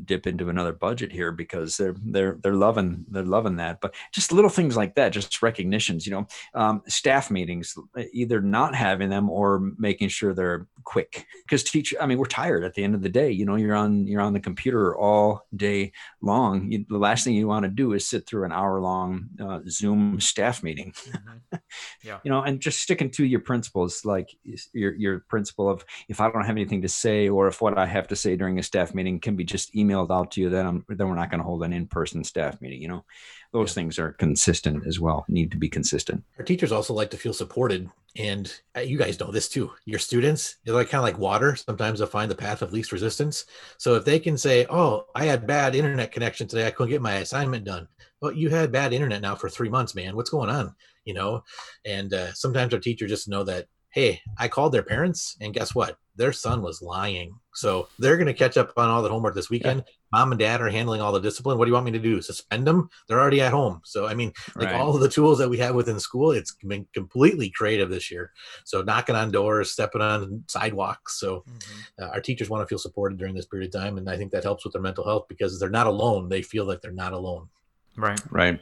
[0.03, 3.81] dip into another budget here because they're they're they're loving they're loving that.
[3.81, 7.77] But just little things like that just recognitions you know um, staff meetings
[8.11, 11.25] either not having them or making sure they're quick.
[11.43, 13.75] Because teach i mean we're tired at the end of the day you know you're
[13.75, 16.71] on you're on the computer all day long.
[16.71, 19.59] You, the last thing you want to do is sit through an hour long uh,
[19.69, 20.93] zoom staff meeting.
[20.93, 21.55] Mm-hmm.
[22.03, 22.19] yeah.
[22.23, 24.35] You know and just sticking to your principles like
[24.73, 27.85] your your principle of if i don't have anything to say or if what i
[27.85, 30.65] have to say during a staff meeting can be just emailed out to you, then
[30.65, 32.81] I'm, then we're not going to hold an in-person staff meeting.
[32.81, 33.05] You know,
[33.53, 35.25] those things are consistent as well.
[35.27, 36.23] Need to be consistent.
[36.37, 39.71] Our teachers also like to feel supported, and uh, you guys know this too.
[39.85, 41.55] Your students, they're like kind of like water.
[41.55, 43.45] Sometimes they'll find the path of least resistance.
[43.77, 46.67] So if they can say, "Oh, I had bad internet connection today.
[46.67, 47.87] I couldn't get my assignment done."
[48.21, 50.15] Well, you had bad internet now for three months, man.
[50.15, 50.73] What's going on?
[51.05, 51.43] You know,
[51.85, 55.73] and uh, sometimes our teachers just know that hey, I called their parents, and guess
[55.73, 55.97] what?
[56.17, 57.33] Their son was lying.
[57.53, 59.83] So they're going to catch up on all the homework this weekend.
[59.85, 59.93] Yeah.
[60.11, 61.57] Mom and dad are handling all the discipline.
[61.57, 62.21] What do you want me to do?
[62.21, 62.89] Suspend them?
[63.07, 63.79] They're already at home.
[63.85, 64.75] So, I mean, like right.
[64.75, 68.31] all of the tools that we have within school, it's been completely creative this year.
[68.65, 71.17] So, knocking on doors, stepping on sidewalks.
[71.17, 72.03] So, mm-hmm.
[72.03, 73.97] uh, our teachers want to feel supported during this period of time.
[73.97, 76.27] And I think that helps with their mental health because they're not alone.
[76.27, 77.47] They feel like they're not alone.
[77.95, 78.19] Right.
[78.29, 78.59] Right.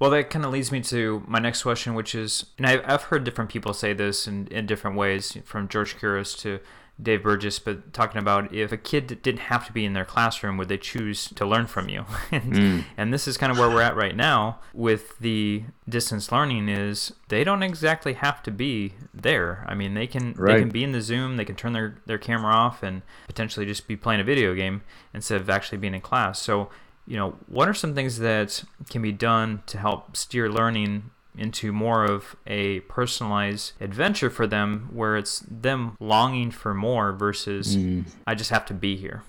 [0.00, 3.22] Well, that kind of leads me to my next question, which is, and I've heard
[3.22, 6.58] different people say this in, in different ways, from George Couros to
[7.02, 10.56] Dave Burgess, but talking about if a kid didn't have to be in their classroom,
[10.56, 12.06] would they choose to learn from you?
[12.32, 12.84] and, mm.
[12.96, 17.12] and this is kind of where we're at right now with the distance learning is
[17.28, 19.64] they don't exactly have to be there.
[19.68, 20.54] I mean, they can right.
[20.54, 23.66] they can be in the Zoom, they can turn their, their camera off and potentially
[23.66, 24.82] just be playing a video game
[25.12, 26.38] instead of actually being in class.
[26.38, 26.70] So
[27.10, 31.72] you know, what are some things that can be done to help steer learning into
[31.72, 38.04] more of a personalized adventure for them where it's them longing for more versus mm.
[38.28, 39.24] I just have to be here?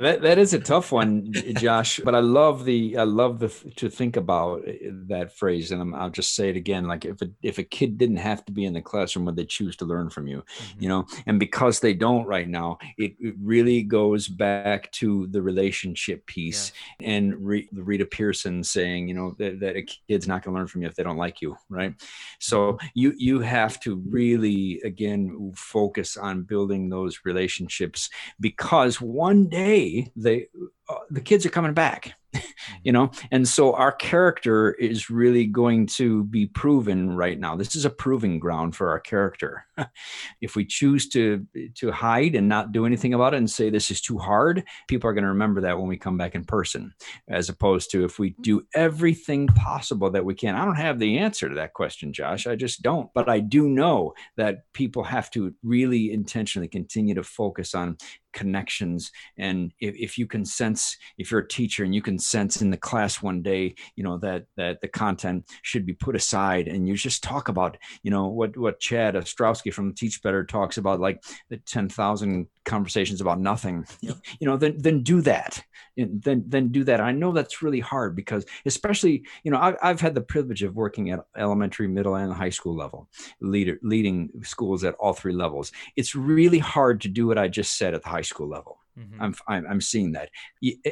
[0.00, 1.98] That that is a tough one, Josh.
[2.04, 4.62] But I love the I love the to think about
[5.08, 6.86] that phrase, and i will just say it again.
[6.86, 9.44] Like if a, if a kid didn't have to be in the classroom, would they
[9.44, 10.38] choose to learn from you?
[10.38, 10.82] Mm-hmm.
[10.82, 15.42] You know, and because they don't right now, it, it really goes back to the
[15.42, 17.08] relationship piece yeah.
[17.08, 20.68] and re, Rita Pierson saying, you know, that, that a kid's not going to learn
[20.68, 21.92] from you if they don't like you, right?
[22.38, 22.86] So mm-hmm.
[22.94, 30.48] you you have to really again focus on building those relationships because one day they
[30.88, 32.14] uh, the kids are coming back
[32.82, 33.10] you know?
[33.30, 37.56] And so our character is really going to be proven right now.
[37.56, 39.64] This is a proving ground for our character
[40.40, 43.90] if we choose to to hide and not do anything about it and say this
[43.90, 46.92] is too hard people are going to remember that when we come back in person
[47.28, 48.42] as opposed to if we mm.
[48.42, 50.54] do everything possible that we can.
[50.54, 52.46] I don't have the answer to that question josh.
[52.46, 53.10] I just don't.
[53.14, 57.96] But i do know that people have to really intentionally continue to focus on
[58.32, 59.10] connections.
[59.36, 62.70] And if, if you can sense if you're a teacher and you can sense in
[62.70, 66.86] the class one day you know that that the content should be put aside and
[66.86, 71.00] you just talk about you know what what chad ostrowski from teach better talks about
[71.00, 73.86] like the 10,000 conversations about nothing.
[74.00, 75.62] You know then then do that.
[75.96, 77.00] Then then do that.
[77.00, 80.76] I know that's really hard because especially you know I've, I've had the privilege of
[80.76, 83.08] working at elementary middle and high school level
[83.40, 85.72] leader leading schools at all three levels.
[85.96, 88.78] It's really hard to do what i just said at the high school level.
[88.98, 89.22] Mm-hmm.
[89.22, 90.28] I'm, I'm, I'm seeing that.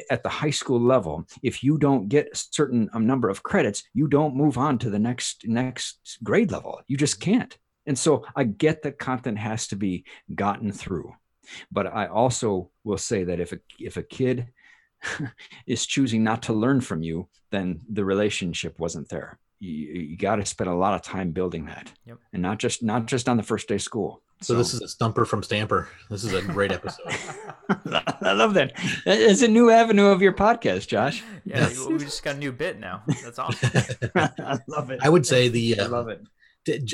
[0.09, 3.83] At the high school level if you don't get a certain um, number of credits
[3.93, 6.81] you don't move on to the next next grade level.
[6.87, 7.57] You just can't
[7.87, 11.13] and so i get that content has to be gotten through
[11.71, 14.47] but I also will say that if a, if a kid
[15.67, 19.39] is choosing not to learn from you, then the relationship wasn't there.
[19.59, 22.19] You, you got to spend a lot of time building that, yep.
[22.31, 24.21] and not just not just on the first day of school.
[24.41, 25.89] So, so, this is a stumper from Stamper.
[26.11, 27.07] This is a great episode.
[28.21, 28.73] I love that.
[29.07, 31.23] It's a new avenue of your podcast, Josh.
[31.43, 31.87] Yeah, yes.
[31.87, 33.01] we just got a new bit now.
[33.23, 33.71] That's awesome.
[34.15, 34.99] I love it.
[35.01, 36.21] I would say the uh, I love it.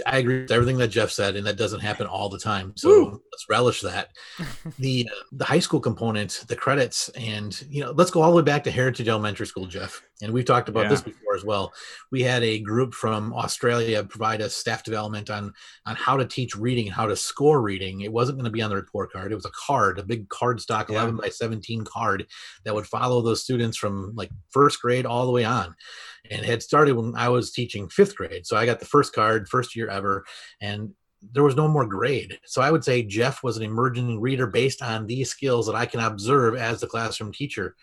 [0.05, 2.73] I agree with everything that Jeff said, and that doesn't happen all the time.
[2.75, 3.21] So Woo!
[3.31, 4.09] let's relish that.
[4.79, 8.37] the uh, the high school component, the credits, and you know, let's go all the
[8.37, 10.01] way back to Heritage Elementary School, Jeff.
[10.21, 10.89] And we've talked about yeah.
[10.89, 11.73] this before as well.
[12.11, 15.53] We had a group from Australia provide us staff development on
[15.85, 18.01] on how to teach reading and how to score reading.
[18.01, 20.29] It wasn't going to be on the report card; it was a card, a big
[20.29, 20.97] card stock, yeah.
[20.97, 22.25] eleven by seventeen card
[22.65, 25.75] that would follow those students from like first grade all the way on
[26.29, 28.45] and had started when I was teaching fifth grade.
[28.45, 30.25] So I got the first card, first year ever,
[30.61, 30.93] and
[31.31, 32.39] there was no more grade.
[32.45, 35.85] So I would say Jeff was an emerging reader based on these skills that I
[35.85, 37.75] can observe as the classroom teacher.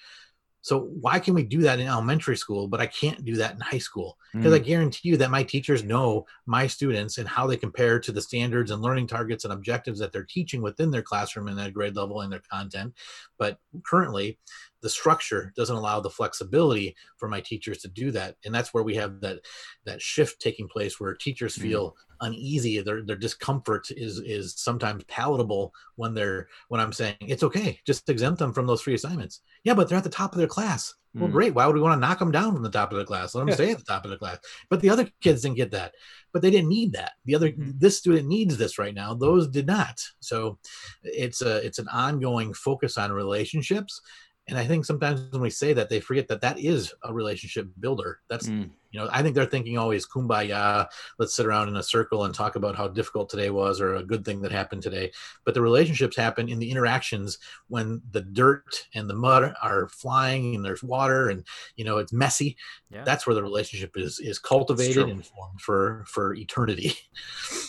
[0.63, 3.61] So why can we do that in elementary school, but I can't do that in
[3.61, 4.19] high school?
[4.35, 4.57] Because mm.
[4.57, 8.21] I guarantee you that my teachers know my students and how they compare to the
[8.21, 11.97] standards and learning targets and objectives that they're teaching within their classroom and their grade
[11.97, 12.95] level and their content.
[13.41, 14.39] But currently,
[14.83, 18.37] the structure doesn't allow the flexibility for my teachers to do that.
[18.45, 19.39] And that's where we have that
[19.87, 21.69] that shift taking place where teachers mm-hmm.
[21.69, 22.81] feel uneasy.
[22.81, 27.81] Their their discomfort is is sometimes palatable when they're when i'm saying it's okay.
[27.87, 29.41] Just exempt them from those free assignments.
[29.65, 31.33] Yeah but they're at the top of their class well mm.
[31.33, 31.55] great.
[31.55, 33.47] Why would we want to knock them down from the top of the class let
[33.47, 35.95] them stay at the top of the class but the other kids didn't get that.
[36.33, 37.13] But they didn't need that.
[37.25, 37.73] The other mm-hmm.
[37.77, 39.15] this student needs this right now.
[39.15, 40.01] Those did not.
[40.21, 40.59] So
[41.03, 44.01] it's a it's an ongoing focus on relationships
[44.51, 47.69] and i think sometimes when we say that they forget that that is a relationship
[47.79, 48.21] builder.
[48.29, 48.69] That's mm.
[48.91, 50.87] you know i think they're thinking always kumbaya
[51.19, 54.03] let's sit around in a circle and talk about how difficult today was or a
[54.03, 55.13] good thing that happened today.
[55.45, 60.55] But the relationships happen in the interactions when the dirt and the mud are flying
[60.55, 62.57] and there's water and you know it's messy.
[62.91, 63.05] Yeah.
[63.05, 66.95] that's where the relationship is is cultivated and formed for for eternity.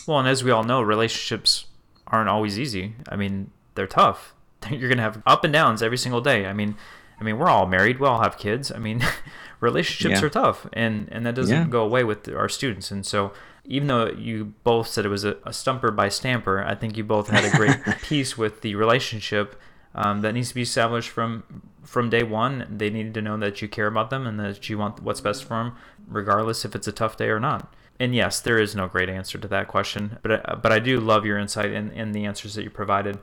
[0.06, 1.66] Well and as we all know relationships
[2.08, 2.96] aren't always easy.
[3.08, 4.34] I mean they're tough
[4.70, 6.46] you're gonna have up and downs every single day.
[6.46, 6.76] I mean,
[7.20, 8.00] I mean, we're all married.
[8.00, 8.72] We all have kids.
[8.72, 9.04] I mean,
[9.60, 10.26] relationships yeah.
[10.26, 11.68] are tough, and and that doesn't yeah.
[11.68, 12.90] go away with our students.
[12.90, 13.32] And so,
[13.64, 17.04] even though you both said it was a, a stumper by stamper, I think you
[17.04, 19.60] both had a great piece with the relationship
[19.94, 22.66] um, that needs to be established from from day one.
[22.68, 25.44] They need to know that you care about them and that you want what's best
[25.44, 25.76] for them,
[26.08, 27.72] regardless if it's a tough day or not.
[28.00, 31.24] And yes, there is no great answer to that question, but but I do love
[31.24, 33.18] your insight and in, in the answers that you provided.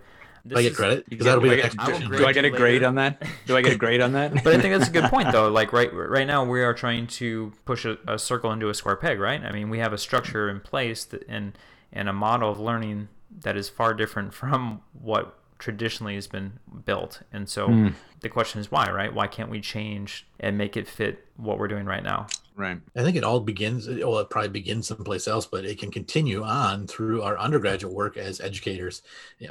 [0.50, 1.10] This do I get credit?
[1.10, 3.24] Because that'll be the Do I get a grade on that?
[3.46, 4.44] Do I get a grade on that?
[4.44, 5.50] but I think that's a good point, though.
[5.50, 8.96] Like right, right now, we are trying to push a, a circle into a square
[8.96, 9.42] peg, right?
[9.44, 11.58] I mean, we have a structure in place that, and
[11.94, 13.10] and a model of learning
[13.42, 16.54] that is far different from what traditionally has been
[16.86, 17.22] built.
[17.32, 17.94] And so mm.
[18.22, 19.14] the question is why, right?
[19.14, 22.28] Why can't we change and make it fit what we're doing right now?
[22.60, 22.78] Right.
[22.94, 26.44] I think it all begins, well, it probably begins someplace else, but it can continue
[26.44, 29.02] on through our undergraduate work as educators.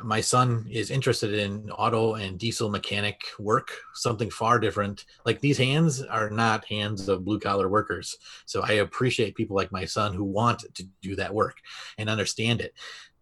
[0.02, 5.06] My son is interested in auto and diesel mechanic work, something far different.
[5.24, 8.14] Like these hands are not hands of blue collar workers.
[8.44, 11.56] So I appreciate people like my son who want to do that work
[11.96, 12.74] and understand it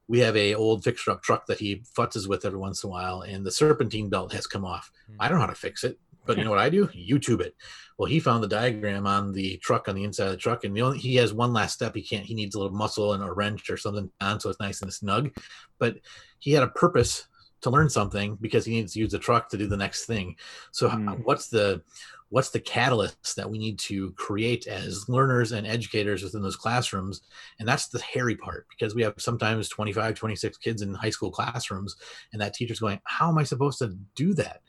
[0.09, 2.91] we have a old fixer up truck that he futzes with every once in a
[2.91, 5.21] while and the serpentine belt has come off mm-hmm.
[5.21, 6.87] i don't know how to fix it but you know what i do?
[6.89, 7.55] Youtube it.
[7.99, 10.77] Well he found the diagram on the truck on the inside of the truck and
[10.77, 11.95] the only he has one last step.
[11.95, 14.61] He can't he needs a little muscle and a wrench or something on so it's
[14.61, 15.31] nice and snug.
[15.79, 15.99] But
[16.39, 17.27] he had a purpose
[17.63, 20.37] to learn something because he needs to use the truck to do the next thing.
[20.73, 21.25] So mm.
[21.25, 21.83] what's the
[22.29, 27.23] what's the catalyst that we need to create as learners and educators within those classrooms?
[27.59, 31.31] And that's the hairy part because we have sometimes 25 26 kids in high school
[31.31, 31.97] classrooms
[32.33, 34.61] and that teacher's going how am i supposed to do that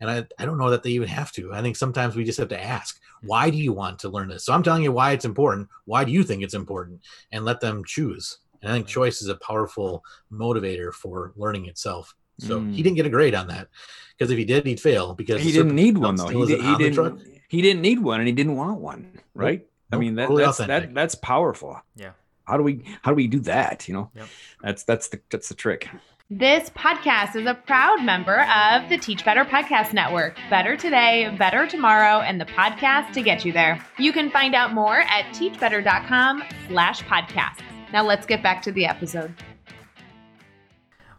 [0.00, 2.38] and I, I don't know that they even have to i think sometimes we just
[2.38, 5.12] have to ask why do you want to learn this so i'm telling you why
[5.12, 7.00] it's important why do you think it's important
[7.32, 12.14] and let them choose and i think choice is a powerful motivator for learning itself
[12.40, 12.74] so mm.
[12.74, 13.68] he didn't get a grade on that
[14.16, 16.28] because if he did, he'd fail because he didn't need one though.
[16.28, 17.20] He, did, he didn't.
[17.48, 19.20] He didn't need one, and he didn't want one.
[19.34, 19.60] Right?
[19.90, 19.98] Nope.
[19.98, 21.80] I mean, that, totally that's that, that's powerful.
[21.94, 22.10] Yeah.
[22.44, 23.88] How do we how do we do that?
[23.88, 24.26] You know, yep.
[24.62, 25.88] that's that's the that's the trick.
[26.30, 30.38] This podcast is a proud member of the Teach Better Podcast Network.
[30.48, 33.78] Better today, better tomorrow, and the podcast to get you there.
[33.98, 37.60] You can find out more at teachbetter.com slash podcasts.
[37.92, 39.34] Now let's get back to the episode.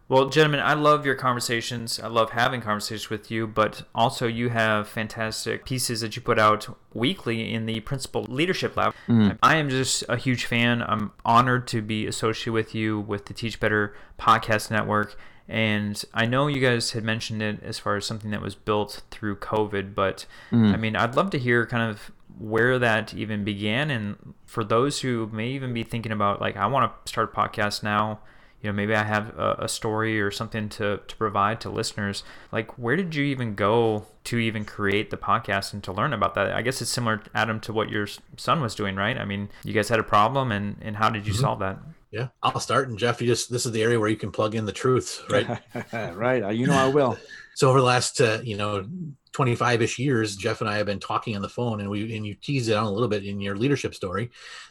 [0.07, 1.99] Well, gentlemen, I love your conversations.
[1.99, 6.37] I love having conversations with you, but also you have fantastic pieces that you put
[6.37, 8.93] out weekly in the Principal Leadership Lab.
[9.07, 9.39] Mm.
[9.41, 10.83] I am just a huge fan.
[10.83, 15.17] I'm honored to be associated with you with the Teach Better Podcast Network.
[15.47, 19.01] And I know you guys had mentioned it as far as something that was built
[19.09, 20.71] through COVID, but mm.
[20.71, 23.89] I mean, I'd love to hear kind of where that even began.
[23.89, 27.35] And for those who may even be thinking about, like, I want to start a
[27.35, 28.19] podcast now
[28.65, 32.23] you know maybe i have a, a, story or something to, to provide to listeners.
[32.51, 36.33] Like where did you even go to even create the podcast and to learn about
[36.33, 36.51] that?
[36.51, 39.19] I guess it's similar adam to what your son was doing right?
[39.19, 41.41] I mean you guys had a problem and and how did you mm-hmm.
[41.41, 41.77] solve that?
[42.09, 42.89] Yeah i'll start.
[42.89, 45.23] And jeff you just this is the area where you can plug in the truth
[45.29, 45.59] right?
[46.15, 46.55] Right.
[46.55, 47.19] You know i will
[47.55, 48.85] so over the last uh, you know
[49.33, 52.35] 25ish years jeff and i have been talking on the phone and we and you
[52.35, 54.29] teased it on a little bit in your leadership story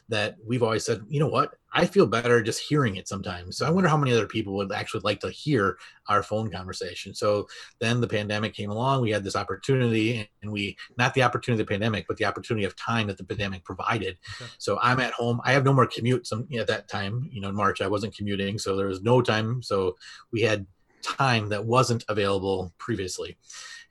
[0.09, 1.55] that we've always said you know what?
[1.77, 3.57] I feel better just hearing it sometimes.
[3.57, 5.77] So i wonder how many other people would actually like to hear
[6.09, 7.15] our phone conversation.
[7.15, 7.49] So
[7.81, 11.67] then the pandemic came along we had this opportunity and we not the opportunity of
[11.67, 14.19] the pandemic but the opportunity of time that the pandemic provided.
[14.41, 14.51] Okay.
[14.59, 15.41] so i'm at home.
[15.45, 17.29] I have no more commute some at that time.
[17.33, 19.63] You know in march i wasn't commuting so there was no time.
[19.63, 19.97] So
[20.33, 20.67] we had
[21.05, 23.37] time that wasn't available previously.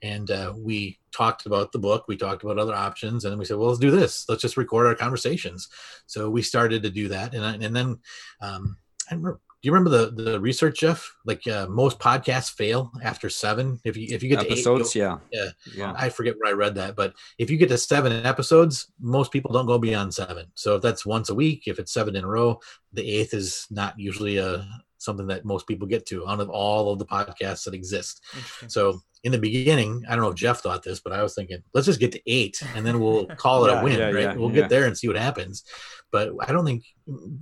[0.02, 3.44] And uh, we talked about the book we talked about other options and then we
[3.44, 4.26] said well let's do this.
[4.28, 5.68] Let's just record our conversations.
[6.06, 7.98] So we started to do that and, and then
[8.40, 8.76] um,
[9.10, 11.10] I remember, do you remember the the research jeff?
[11.24, 13.80] Like uh, most podcasts fail after seven.
[13.82, 15.18] If you if you get episodes to eight, yeah.
[15.32, 15.50] Yeah.
[15.74, 15.94] Yeah.
[15.96, 19.52] I forget where i read that but if you get to seven episodes most people
[19.52, 20.46] don't go beyond seven.
[20.54, 22.60] So if that's once a week if it's seven in a row
[22.92, 24.68] the eighth is not usually a
[25.04, 28.22] something that most people get to out of all of the podcasts that exist.
[28.68, 31.62] So in the beginning, I don't know if Jeff thought this, but I was thinking,
[31.72, 34.22] let's just get to eight and then we'll call it yeah, a win, yeah, right?
[34.22, 35.64] Yeah, we'll get there and see what happens.
[36.12, 36.84] But I don't think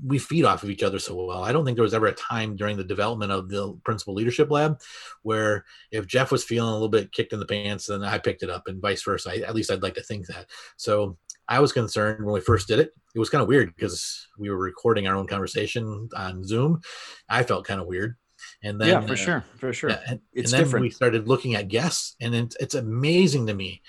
[0.07, 1.43] we feed off of each other so well.
[1.43, 4.51] I don't think there was ever a time during the development of the principal leadership
[4.51, 4.81] lab
[5.23, 8.45] where if Jeff was feeling a little bit kicked in the pants, then I picked
[8.45, 9.31] it up and vice versa.
[9.31, 10.47] I, at least I'd like to think that.
[10.77, 12.93] So I was concerned when we first did it.
[13.15, 16.81] It was kind of weird because we were recording our own conversation on Zoom.
[17.29, 18.17] I felt kind of weird.
[18.63, 20.83] And then, yeah, for uh, sure, for sure, yeah, and, it's and then different.
[20.83, 23.83] We started looking at guests, and it, it's amazing to me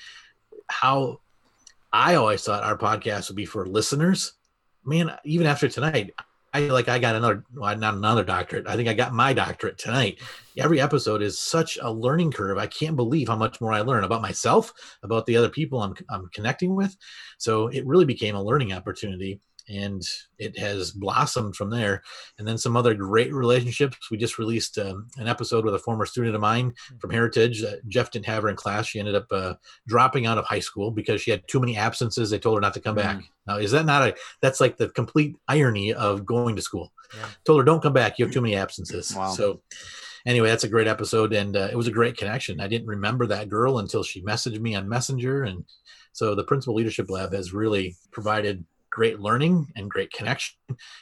[0.69, 1.21] how
[1.91, 4.33] I always thought our podcast would be for listeners.
[4.85, 6.11] Man, even after tonight,
[6.53, 8.67] I like I got another well, not another doctorate.
[8.67, 10.19] I think I got my doctorate tonight.
[10.57, 12.59] Every episode is such a learning curve.
[12.59, 15.95] I can't believe how much more I learn about myself, about the other people I'm
[16.09, 16.95] I'm connecting with.
[17.39, 20.01] So it really became a learning opportunity and
[20.37, 22.03] it has blossomed from there.
[22.37, 24.09] And then some other great relationships.
[24.11, 27.63] We just released um, an episode with a former student of mine from Heritage.
[27.63, 28.87] Uh, Jeff didn't have her in class.
[28.87, 29.53] She ended up uh,
[29.87, 32.29] dropping out of high school because she had too many absences.
[32.29, 33.19] They told her not to come mm-hmm.
[33.19, 33.25] back.
[33.47, 34.15] Now, is that not a?
[34.41, 36.93] That's like the complete irony of going to school.
[37.15, 37.25] Yeah.
[37.45, 38.17] Told her don't come back.
[38.17, 39.13] You have too many absences.
[39.15, 39.31] Wow.
[39.31, 39.61] So
[40.25, 42.59] anyway, that's a great episode, and uh, it was a great connection.
[42.59, 45.65] I didn't remember that girl until she messaged me on Messenger, and
[46.13, 48.63] so the Principal Leadership Lab has really provided
[48.93, 50.55] great learning and great connection.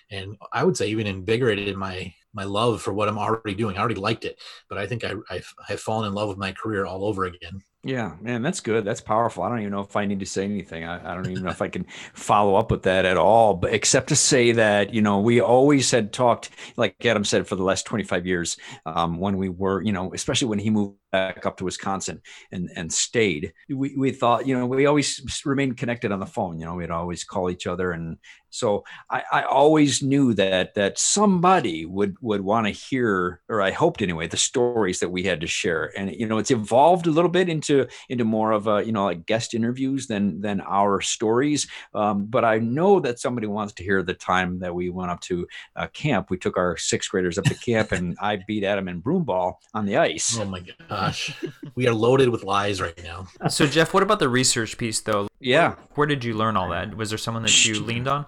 [0.09, 3.79] And i would say even invigorated my my love for what i'm already doing i
[3.79, 4.39] already liked it
[4.69, 7.61] but i think i i've, I've fallen in love with my career all over again
[7.83, 8.85] yeah, man, that's good.
[8.85, 9.41] That's powerful.
[9.41, 10.83] I don't even know if I need to say anything.
[10.83, 13.73] I, I, don't even know if I can follow up with that at all, but
[13.73, 17.63] except to say that, you know, we always had talked, like Adam said, for the
[17.63, 21.57] last 25 years, um, when we were, you know, especially when he moved back up
[21.57, 26.19] to Wisconsin and, and stayed, we, we thought, you know, we always remained connected on
[26.19, 26.59] the phone.
[26.59, 28.17] You know, we'd always call each other and,
[28.51, 33.71] So I, I always knew that that somebody would would want to hear, or I
[33.71, 35.91] hoped anyway, the stories that we had to share.
[35.97, 39.05] And you know, it's evolved a little bit into into more of a you know
[39.05, 41.67] like guest interviews than than our stories.
[41.93, 45.21] Um, but I know that somebody wants to hear the time that we went up
[45.21, 46.29] to uh, camp.
[46.29, 49.85] We took our sixth graders up to camp, and I beat Adam in broomball on
[49.85, 50.37] the ice.
[50.37, 51.35] Oh my gosh,
[51.75, 53.27] we are loaded with lies right now.
[53.49, 55.27] So Jeff, what about the research piece though?
[55.39, 55.75] Yeah.
[55.95, 56.95] Where did you learn all that?
[56.95, 58.25] Was there someone that you leaned on?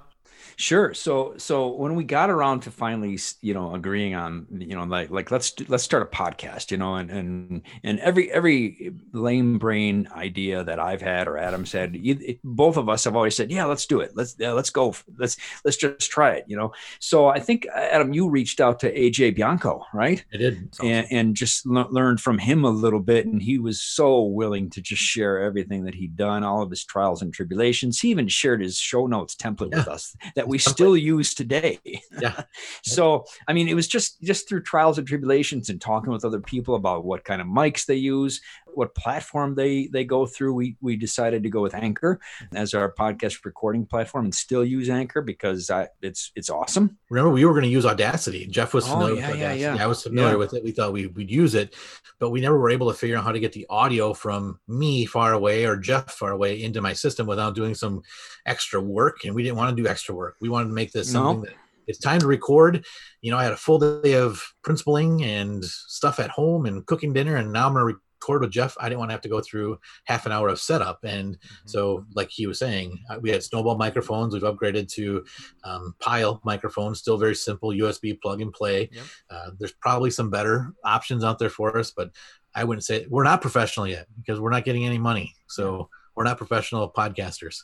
[0.55, 0.93] Sure.
[0.93, 5.09] So so when we got around to finally, you know, agreeing on, you know, like
[5.09, 10.07] like let's let's start a podcast, you know, and and and every every lame brain
[10.15, 11.97] idea that I've had or Adam said,
[12.43, 14.11] both of us have always said, yeah, let's do it.
[14.15, 14.95] Let's yeah, let's go.
[15.17, 16.73] Let's let's just try it, you know.
[16.99, 20.23] So I think Adam, you reached out to AJ Bianco, right?
[20.33, 23.81] I did, and, and just l- learned from him a little bit, and he was
[23.81, 27.99] so willing to just share everything that he'd done, all of his trials and tribulations.
[27.99, 29.79] He even shared his show notes template yeah.
[29.79, 31.79] with us that we still use today.
[32.21, 32.43] Yeah.
[32.83, 36.39] so, I mean, it was just just through trials and tribulations and talking with other
[36.39, 38.39] people about what kind of mics they use,
[38.75, 40.53] what platform they they go through.
[40.53, 42.19] We we decided to go with Anchor
[42.53, 46.97] as our podcast recording platform and still use Anchor because I, it's it's awesome.
[47.09, 48.45] Remember, we were going to use Audacity.
[48.47, 49.61] Jeff was oh, familiar oh, yeah, with Audacity.
[49.61, 49.83] Yeah, yeah.
[49.83, 50.63] I was familiar with it.
[50.63, 51.75] We thought we, we'd use it,
[52.19, 55.05] but we never were able to figure out how to get the audio from me
[55.05, 58.01] far away or Jeff far away into my system without doing some
[58.45, 59.25] extra work.
[59.25, 60.32] And we didn't want to do extra work.
[60.41, 61.49] We wanted to make this something no.
[61.49, 61.55] that
[61.87, 62.85] it's time to record.
[63.21, 67.13] You know, I had a full day of principling and stuff at home and cooking
[67.13, 69.29] dinner, and now I'm going to record with Jeff, I didn't want to have to
[69.29, 70.99] go through half an hour of setup.
[71.03, 71.67] And mm-hmm.
[71.67, 74.33] so, like he was saying, uh, we had snowball microphones.
[74.33, 75.25] We've upgraded to
[75.63, 78.89] um, pile microphones, still very simple USB plug and play.
[78.91, 79.03] Yep.
[79.29, 82.11] Uh, there's probably some better options out there for us, but
[82.55, 85.33] I wouldn't say we're not professional yet because we're not getting any money.
[85.47, 87.63] So we're not professional podcasters.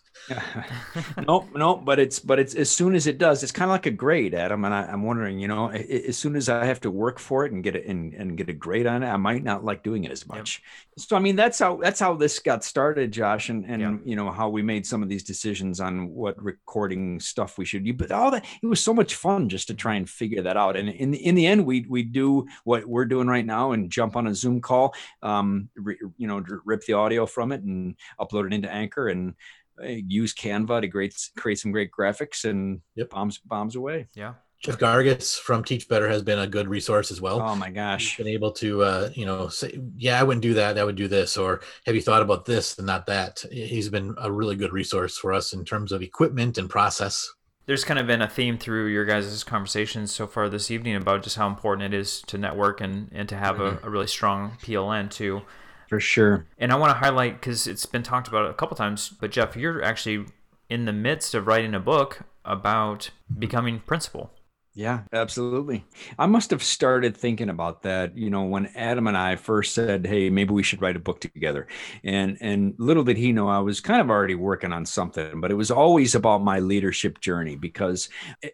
[1.27, 1.81] nope, nope.
[1.85, 4.33] But it's but it's as soon as it does, it's kind of like a grade,
[4.33, 4.65] Adam.
[4.65, 7.51] And I, am wondering, you know, as soon as I have to work for it
[7.51, 10.03] and get it and, and get a grade on it, I might not like doing
[10.03, 10.61] it as much.
[10.97, 11.05] Yep.
[11.05, 13.99] So I mean, that's how that's how this got started, Josh, and and yep.
[14.03, 17.83] you know how we made some of these decisions on what recording stuff we should
[17.83, 17.93] do.
[17.93, 20.75] But all that it was so much fun just to try and figure that out.
[20.75, 24.15] And in in the end, we we do what we're doing right now and jump
[24.15, 28.38] on a Zoom call, um, re, you know, rip the audio from it and upload
[28.39, 29.33] upload it into Anchor and
[29.81, 33.09] uh, use Canva to create create some great graphics and yep.
[33.09, 34.07] bombs bombs away.
[34.15, 34.33] Yeah.
[34.61, 37.41] Jeff Gargas from Teach Better has been a good resource as well.
[37.41, 38.17] Oh my gosh.
[38.17, 40.77] He's been able to, uh, you know, say, yeah, I wouldn't do that.
[40.77, 41.37] I would do this.
[41.37, 43.41] Or have you thought about this and not that?
[43.49, 47.31] He's been a really good resource for us in terms of equipment and process.
[47.67, 51.23] There's kind of been a theme through your guys' conversations so far this evening about
[51.23, 53.85] just how important it is to network and, and to have mm-hmm.
[53.85, 55.41] a, a really strong PLN too
[55.89, 56.45] for sure.
[56.59, 59.57] And I want to highlight because it's been talked about a couple times, but Jeff,
[59.57, 60.25] you're actually
[60.69, 64.31] in the midst of writing a book about becoming principal.
[64.79, 65.83] Yeah, absolutely.
[66.17, 70.05] I must have started thinking about that, you know, when Adam and I first said,
[70.07, 71.67] "Hey, maybe we should write a book together."
[72.05, 75.51] And and little did he know I was kind of already working on something, but
[75.51, 78.07] it was always about my leadership journey because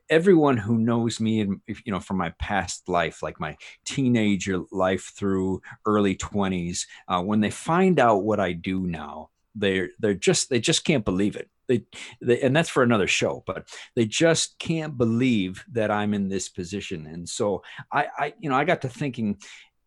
[0.09, 3.55] everyone who knows me and you know from my past life, like my
[3.85, 9.89] teenager life through early 20s, uh, when they find out what I do now, they're
[9.99, 11.83] they're just they just can't believe it they,
[12.21, 16.49] they, and that's for another show but they just can't believe that i'm in this
[16.49, 17.07] position.
[17.07, 19.37] And so i i you know i got to thinking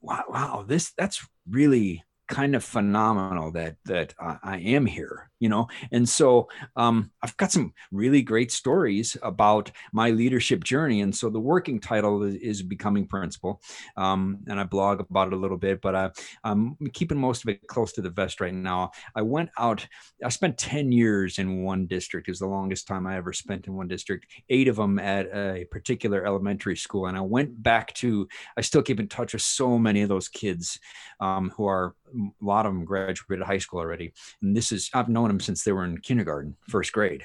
[0.01, 5.49] wow, wow this that's really kind of phenomenal that that I, I am here you
[5.49, 5.69] know?
[5.93, 11.01] And so um, i've got some really great stories about my leadership journey.
[11.01, 13.61] And so the working title is, is becoming principal.
[13.97, 16.11] Um, and i blog about it a little bit but I,
[16.45, 18.91] i'm keeping most of it close to the vest right now.
[19.15, 19.87] I went out
[20.25, 22.29] i spent 10 years in one district.
[22.29, 25.27] It was the longest time i ever spent in one district eight of them at
[25.27, 27.07] a particular elementary school.
[27.07, 30.29] And i went back to i still keep in touch with so many of those
[30.29, 30.79] kids
[31.21, 34.13] um, who are a lot of them graduated high school already.
[34.43, 37.23] And this is i've known known them since they were in kindergarten, first grade.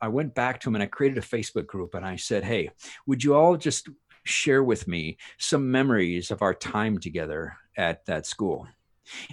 [0.00, 2.70] I went back to them and I created a Facebook group and I said, Hey,
[3.06, 3.88] would you all just
[4.24, 8.66] share with me some memories of our time together at that school?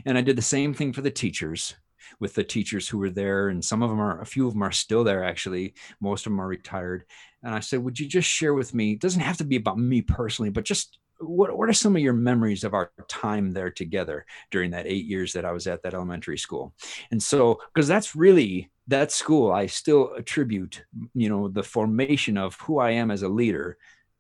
[0.05, 1.75] And I did the same thing for the teachers
[2.19, 4.63] with the teachers who were there and some of them are a few of them
[4.63, 7.03] are still there actually most of them are retired
[7.43, 9.77] and i said would you just share with me it doesn't have to be about
[9.77, 13.71] me personally but just what, what are some of your memories of our time there
[13.71, 16.73] together during that eight years that I was at that elementary school?
[17.11, 22.55] And so, because that's really that school, I still attribute, you know, the formation of
[22.55, 23.77] who I am as a leader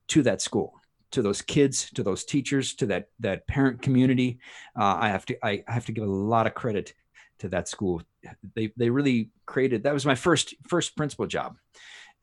[0.09, 0.73] to that school
[1.11, 4.39] to those kids to those teachers to that that parent community.
[4.77, 6.93] Uh, i have to I, have to give a lot of credit
[7.39, 8.01] to that school.
[8.55, 11.55] They they really created that was my first first principal job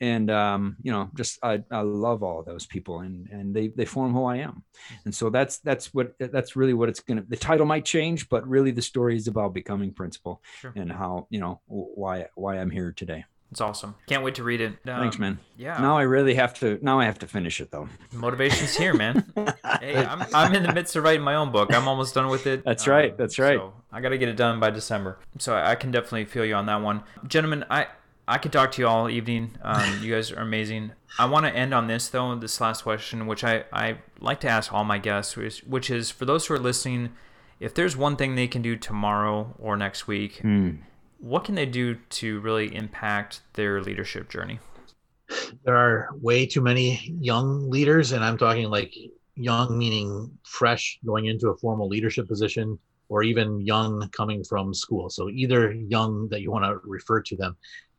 [0.00, 3.68] and um, you know, just I, I love all of those people, and and they
[3.68, 4.62] they form who I am,
[5.04, 7.24] and so that's that's what that's really what it's gonna.
[7.26, 10.72] The title might change, but really the story is about becoming principal sure.
[10.76, 13.24] and how you know why why I'm here today.
[13.52, 13.94] It's awesome.
[14.06, 14.72] Can't wait to read it.
[14.86, 15.38] Um, Thanks, man.
[15.56, 15.78] Yeah.
[15.78, 16.78] Now I really have to.
[16.82, 17.88] Now I have to finish it though.
[18.12, 19.24] Motivation's here, man.
[19.80, 21.72] hey, I'm, I'm in the midst of writing my own book.
[21.72, 22.64] I'm almost done with it.
[22.64, 23.12] That's right.
[23.12, 23.58] Um, that's right.
[23.58, 25.20] So I got to get it done by December.
[25.38, 27.64] So I can definitely feel you on that one, gentlemen.
[27.70, 27.86] I
[28.28, 29.56] I could talk to you all evening.
[29.62, 30.92] Um, you guys are amazing.
[31.18, 32.34] I want to end on this though.
[32.34, 36.10] This last question, which I I like to ask all my guests, which, which is
[36.10, 37.10] for those who are listening,
[37.60, 40.40] if there's one thing they can do tomorrow or next week.
[40.42, 40.78] Mm
[41.18, 44.58] what can they do to really impact their leadership journey?
[45.64, 48.94] There are way too many young leaders, and I'm talking like
[49.34, 55.10] young meaning fresh going into a formal leadership position or even young coming from school.
[55.10, 57.56] So either young that you want to refer to them.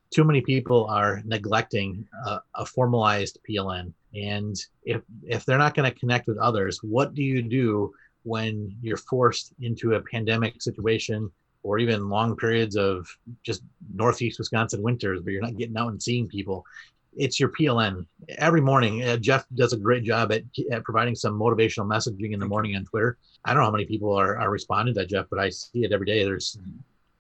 [0.10, 3.94] Too many people are neglecting a, a formalized PLN.
[4.16, 7.94] And if if they're not going to connect with others, what do you do
[8.24, 11.32] when you're forced into a pandemic situation
[11.64, 13.08] or even long periods of
[13.44, 13.62] just
[13.94, 16.66] northeast Wisconsin winters where you're not getting out and seeing people.
[17.16, 18.06] It's your PLN.
[18.38, 22.40] Every morning, uh, Jeff does a great job at, at providing some motivational messaging in
[22.40, 23.18] the morning on Twitter.
[23.44, 25.84] I don't know how many people are, are responding to that, Jeff, but I see
[25.84, 26.24] it every day.
[26.24, 26.58] There's,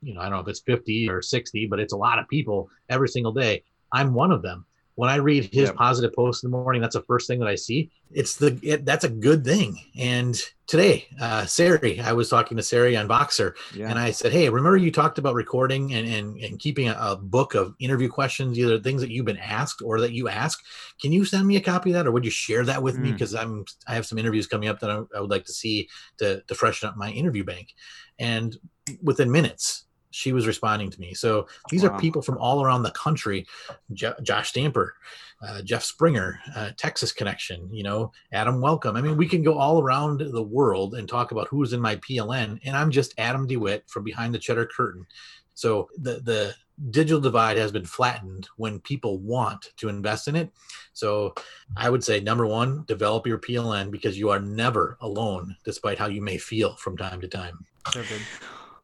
[0.02, 2.28] you know, I don't know if it's 50 or 60, but it's a lot of
[2.28, 3.64] people every single day.
[3.92, 4.66] I'm one of them
[4.98, 7.54] when I read his positive post in the morning, that's the first thing that I
[7.54, 7.92] see.
[8.10, 9.80] It's the it, that's a good thing.
[9.96, 10.36] And
[10.66, 13.92] today, uh, Sari, I was talking to Sari on Voxer, yeah.
[13.92, 17.16] and I said, "Hey, remember you talked about recording and and, and keeping a, a,
[17.16, 20.60] book of interview questions, either things that you've been asked or that you ask.
[21.00, 23.02] Can you send me a copy of that, or would you share that with mm.
[23.02, 23.12] me?
[23.12, 25.90] Because I'm I have some interviews coming up that I, I would like to see
[26.18, 27.76] to to freshen up my interview bank."
[28.18, 28.58] And
[29.04, 29.86] within minutes,
[30.18, 31.14] she was responding to me.
[31.14, 31.90] So these wow.
[31.90, 33.46] are people from all around the country.
[33.94, 34.96] Josh Stamper,
[35.44, 38.98] uh, Jeff Springer, uh, Texas Connection, you know, Adam Welcome.
[38.98, 41.98] I mean, we can go all around the world and talk about who's in my
[41.98, 45.06] PLN, and I'm just Adam DeWitt from behind the Cheddar Curtain.
[45.54, 46.56] So the the
[46.90, 50.52] digital divide has been flattened when people want to invest in it.
[50.94, 51.36] So
[51.76, 56.08] I would say number one, develop your PLN because you are never alone, despite how
[56.08, 57.66] you may feel from time to time.
[57.92, 58.22] So good.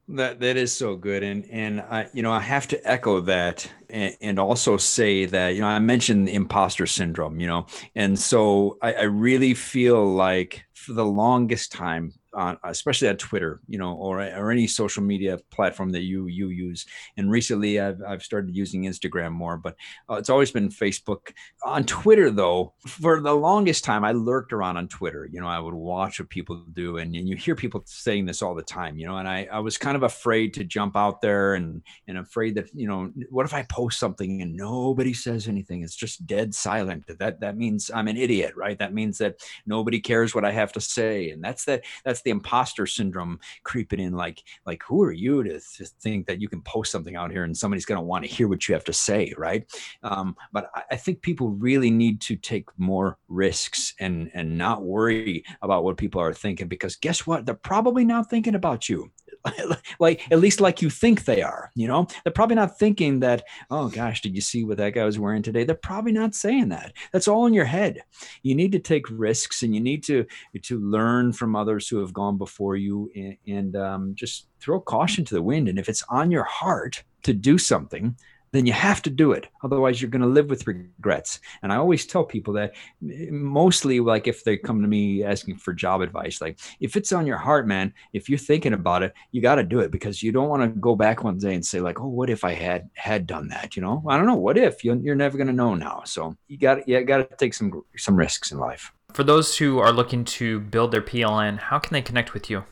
[0.10, 3.70] That that is so good, and and I you know I have to echo that,
[3.90, 8.20] and, and also say that you know I mentioned the imposter syndrome, you know, and
[8.20, 13.78] so I, I really feel like for the longest time on especially on Twitter, you
[13.78, 16.86] know, or or any social media platform that you you use.
[17.18, 19.76] And recently, I've I've started using Instagram more, but
[20.10, 21.32] uh, it's always been Facebook.
[21.64, 25.28] On Twitter, though, for the longest time, I lurked around on Twitter.
[25.32, 28.42] You know, I would watch what people do, and, and you hear people saying this
[28.42, 28.98] all the time.
[28.98, 32.18] You know, and I I was kind of afraid to jump out there and and
[32.18, 35.84] afraid that you know what if I post something and nobody says anything?
[35.84, 37.06] It's just dead silent.
[37.20, 38.80] That that means I'm an idiot, right?
[38.80, 42.32] That means that nobody cares what I have to say, and that's that that's the
[42.32, 46.62] imposter syndrome creeping in like like who are you to, to think that you can
[46.62, 48.94] post something out here and somebody's going to want to hear what you have to
[48.94, 49.66] say right?
[50.04, 54.84] Um, but I, I think people really need to take more risks and and not
[54.84, 57.46] worry about what people are thinking because guess what?
[57.46, 59.12] They're probably not thinking about you
[60.00, 62.08] like at least like you think they are you know?
[62.24, 65.42] They're probably not thinking that oh gosh did you see what that guy was wearing
[65.42, 65.64] today?
[65.64, 66.94] They're probably not saying that.
[67.12, 68.04] That's all in your head.
[68.42, 70.26] You need to take risks and you need to
[70.62, 75.26] to learn from others who have gone before you and, and um, just throw caution
[75.26, 75.68] to the wind.
[75.68, 78.16] And if it's on your heart to do something
[78.54, 79.48] then you have to do it.
[79.64, 81.40] Otherwise, you're going to live with regrets.
[81.64, 85.74] And I always tell people that mostly, like if they come to me asking for
[85.74, 89.42] job advice, like if it's on your heart, man, if you're thinking about it, you
[89.42, 91.82] got to do it because you don't want to go back one day and say
[91.82, 93.76] like, oh, what if I had had done that?
[93.76, 94.36] You know, I don't know.
[94.36, 96.04] What if you're, you're never going to know now?
[96.06, 98.94] So you got you got to take some some risks in life.
[99.14, 102.66] For those who are looking to build their PLN, how can they connect with you?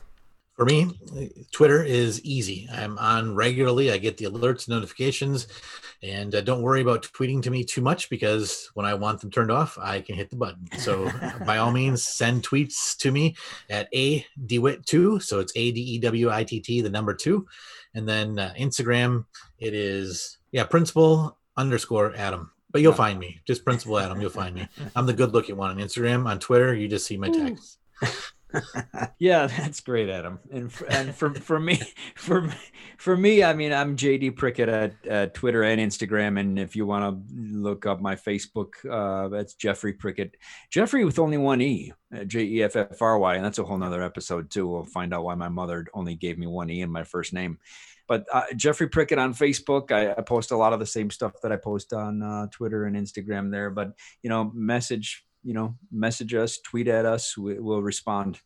[0.62, 0.92] For me,
[1.50, 2.68] Twitter is easy.
[2.72, 3.90] I'm on regularly.
[3.90, 5.48] I get the alerts, notifications,
[6.04, 9.32] and uh, don't worry about tweeting to me too much because when I want them
[9.32, 10.68] turned off, I can hit the button.
[10.78, 11.10] So
[11.46, 13.34] by all means, send tweets to me
[13.70, 15.20] at a dewitt2.
[15.24, 17.44] So it's a d e w i t t, the number two,
[17.96, 19.24] and then uh, Instagram.
[19.58, 22.52] It is yeah, principal underscore Adam.
[22.70, 23.40] But you'll find me.
[23.48, 24.20] Just principal Adam.
[24.20, 24.68] You'll find me.
[24.94, 26.24] I'm the good looking one on Instagram.
[26.28, 27.78] On Twitter, you just see my text.
[29.18, 30.38] yeah, that's great, Adam.
[30.50, 31.80] And for, and for for me,
[32.14, 32.52] for
[32.98, 36.86] for me, I mean, I'm JD Prickett at uh, Twitter and Instagram, and if you
[36.86, 40.36] want to look up my Facebook, uh, that's Jeffrey Prickett.
[40.70, 43.64] Jeffrey with only one e, uh, J E F F R Y, and that's a
[43.64, 44.66] whole nother episode too.
[44.66, 47.58] We'll find out why my mother only gave me one e in my first name.
[48.08, 51.40] But uh, Jeffrey Prickett on Facebook, I, I, post a lot of the same stuff
[51.42, 53.70] that I post on uh, Twitter and Instagram there.
[53.70, 53.92] But
[54.22, 57.36] you know, message you know, message us, tweet at us.
[57.36, 58.40] We, will respond.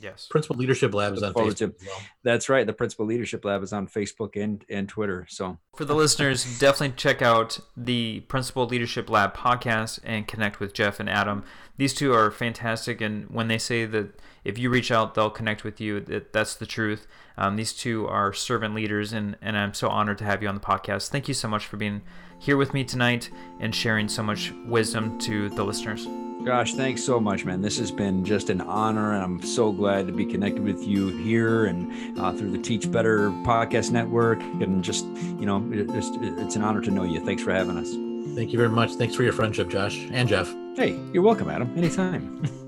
[0.00, 0.28] Yes.
[0.30, 1.74] Principal Leadership Lab is on Facebook.
[1.84, 2.00] Well.
[2.22, 2.66] That's right.
[2.66, 5.26] The Principal Leadership Lab is on Facebook and, and Twitter.
[5.28, 10.72] So for the listeners, definitely check out the Principal Leadership Lab podcast and connect with
[10.74, 11.44] Jeff and Adam.
[11.80, 15.64] These two are fantastic, and when they say that if you reach out, they'll connect
[15.64, 17.06] with you, that that's the truth.
[17.38, 20.54] Um, these two are servant leaders, and and I'm so honored to have you on
[20.54, 21.08] the podcast.
[21.08, 22.02] Thank you so much for being
[22.38, 26.06] here with me tonight and sharing so much wisdom to the listeners.
[26.44, 27.62] Gosh, thanks so much, man.
[27.62, 31.08] This has been just an honor, and I'm so glad to be connected with you
[31.24, 34.42] here and uh, through the Teach Better podcast network.
[34.42, 37.24] And just, you know, it's, it's an honor to know you.
[37.24, 38.09] Thanks for having us.
[38.34, 38.92] Thank you very much.
[38.94, 40.54] Thanks for your friendship, Josh and Jeff.
[40.76, 41.72] Hey, you're welcome, Adam.
[41.76, 42.42] Anytime.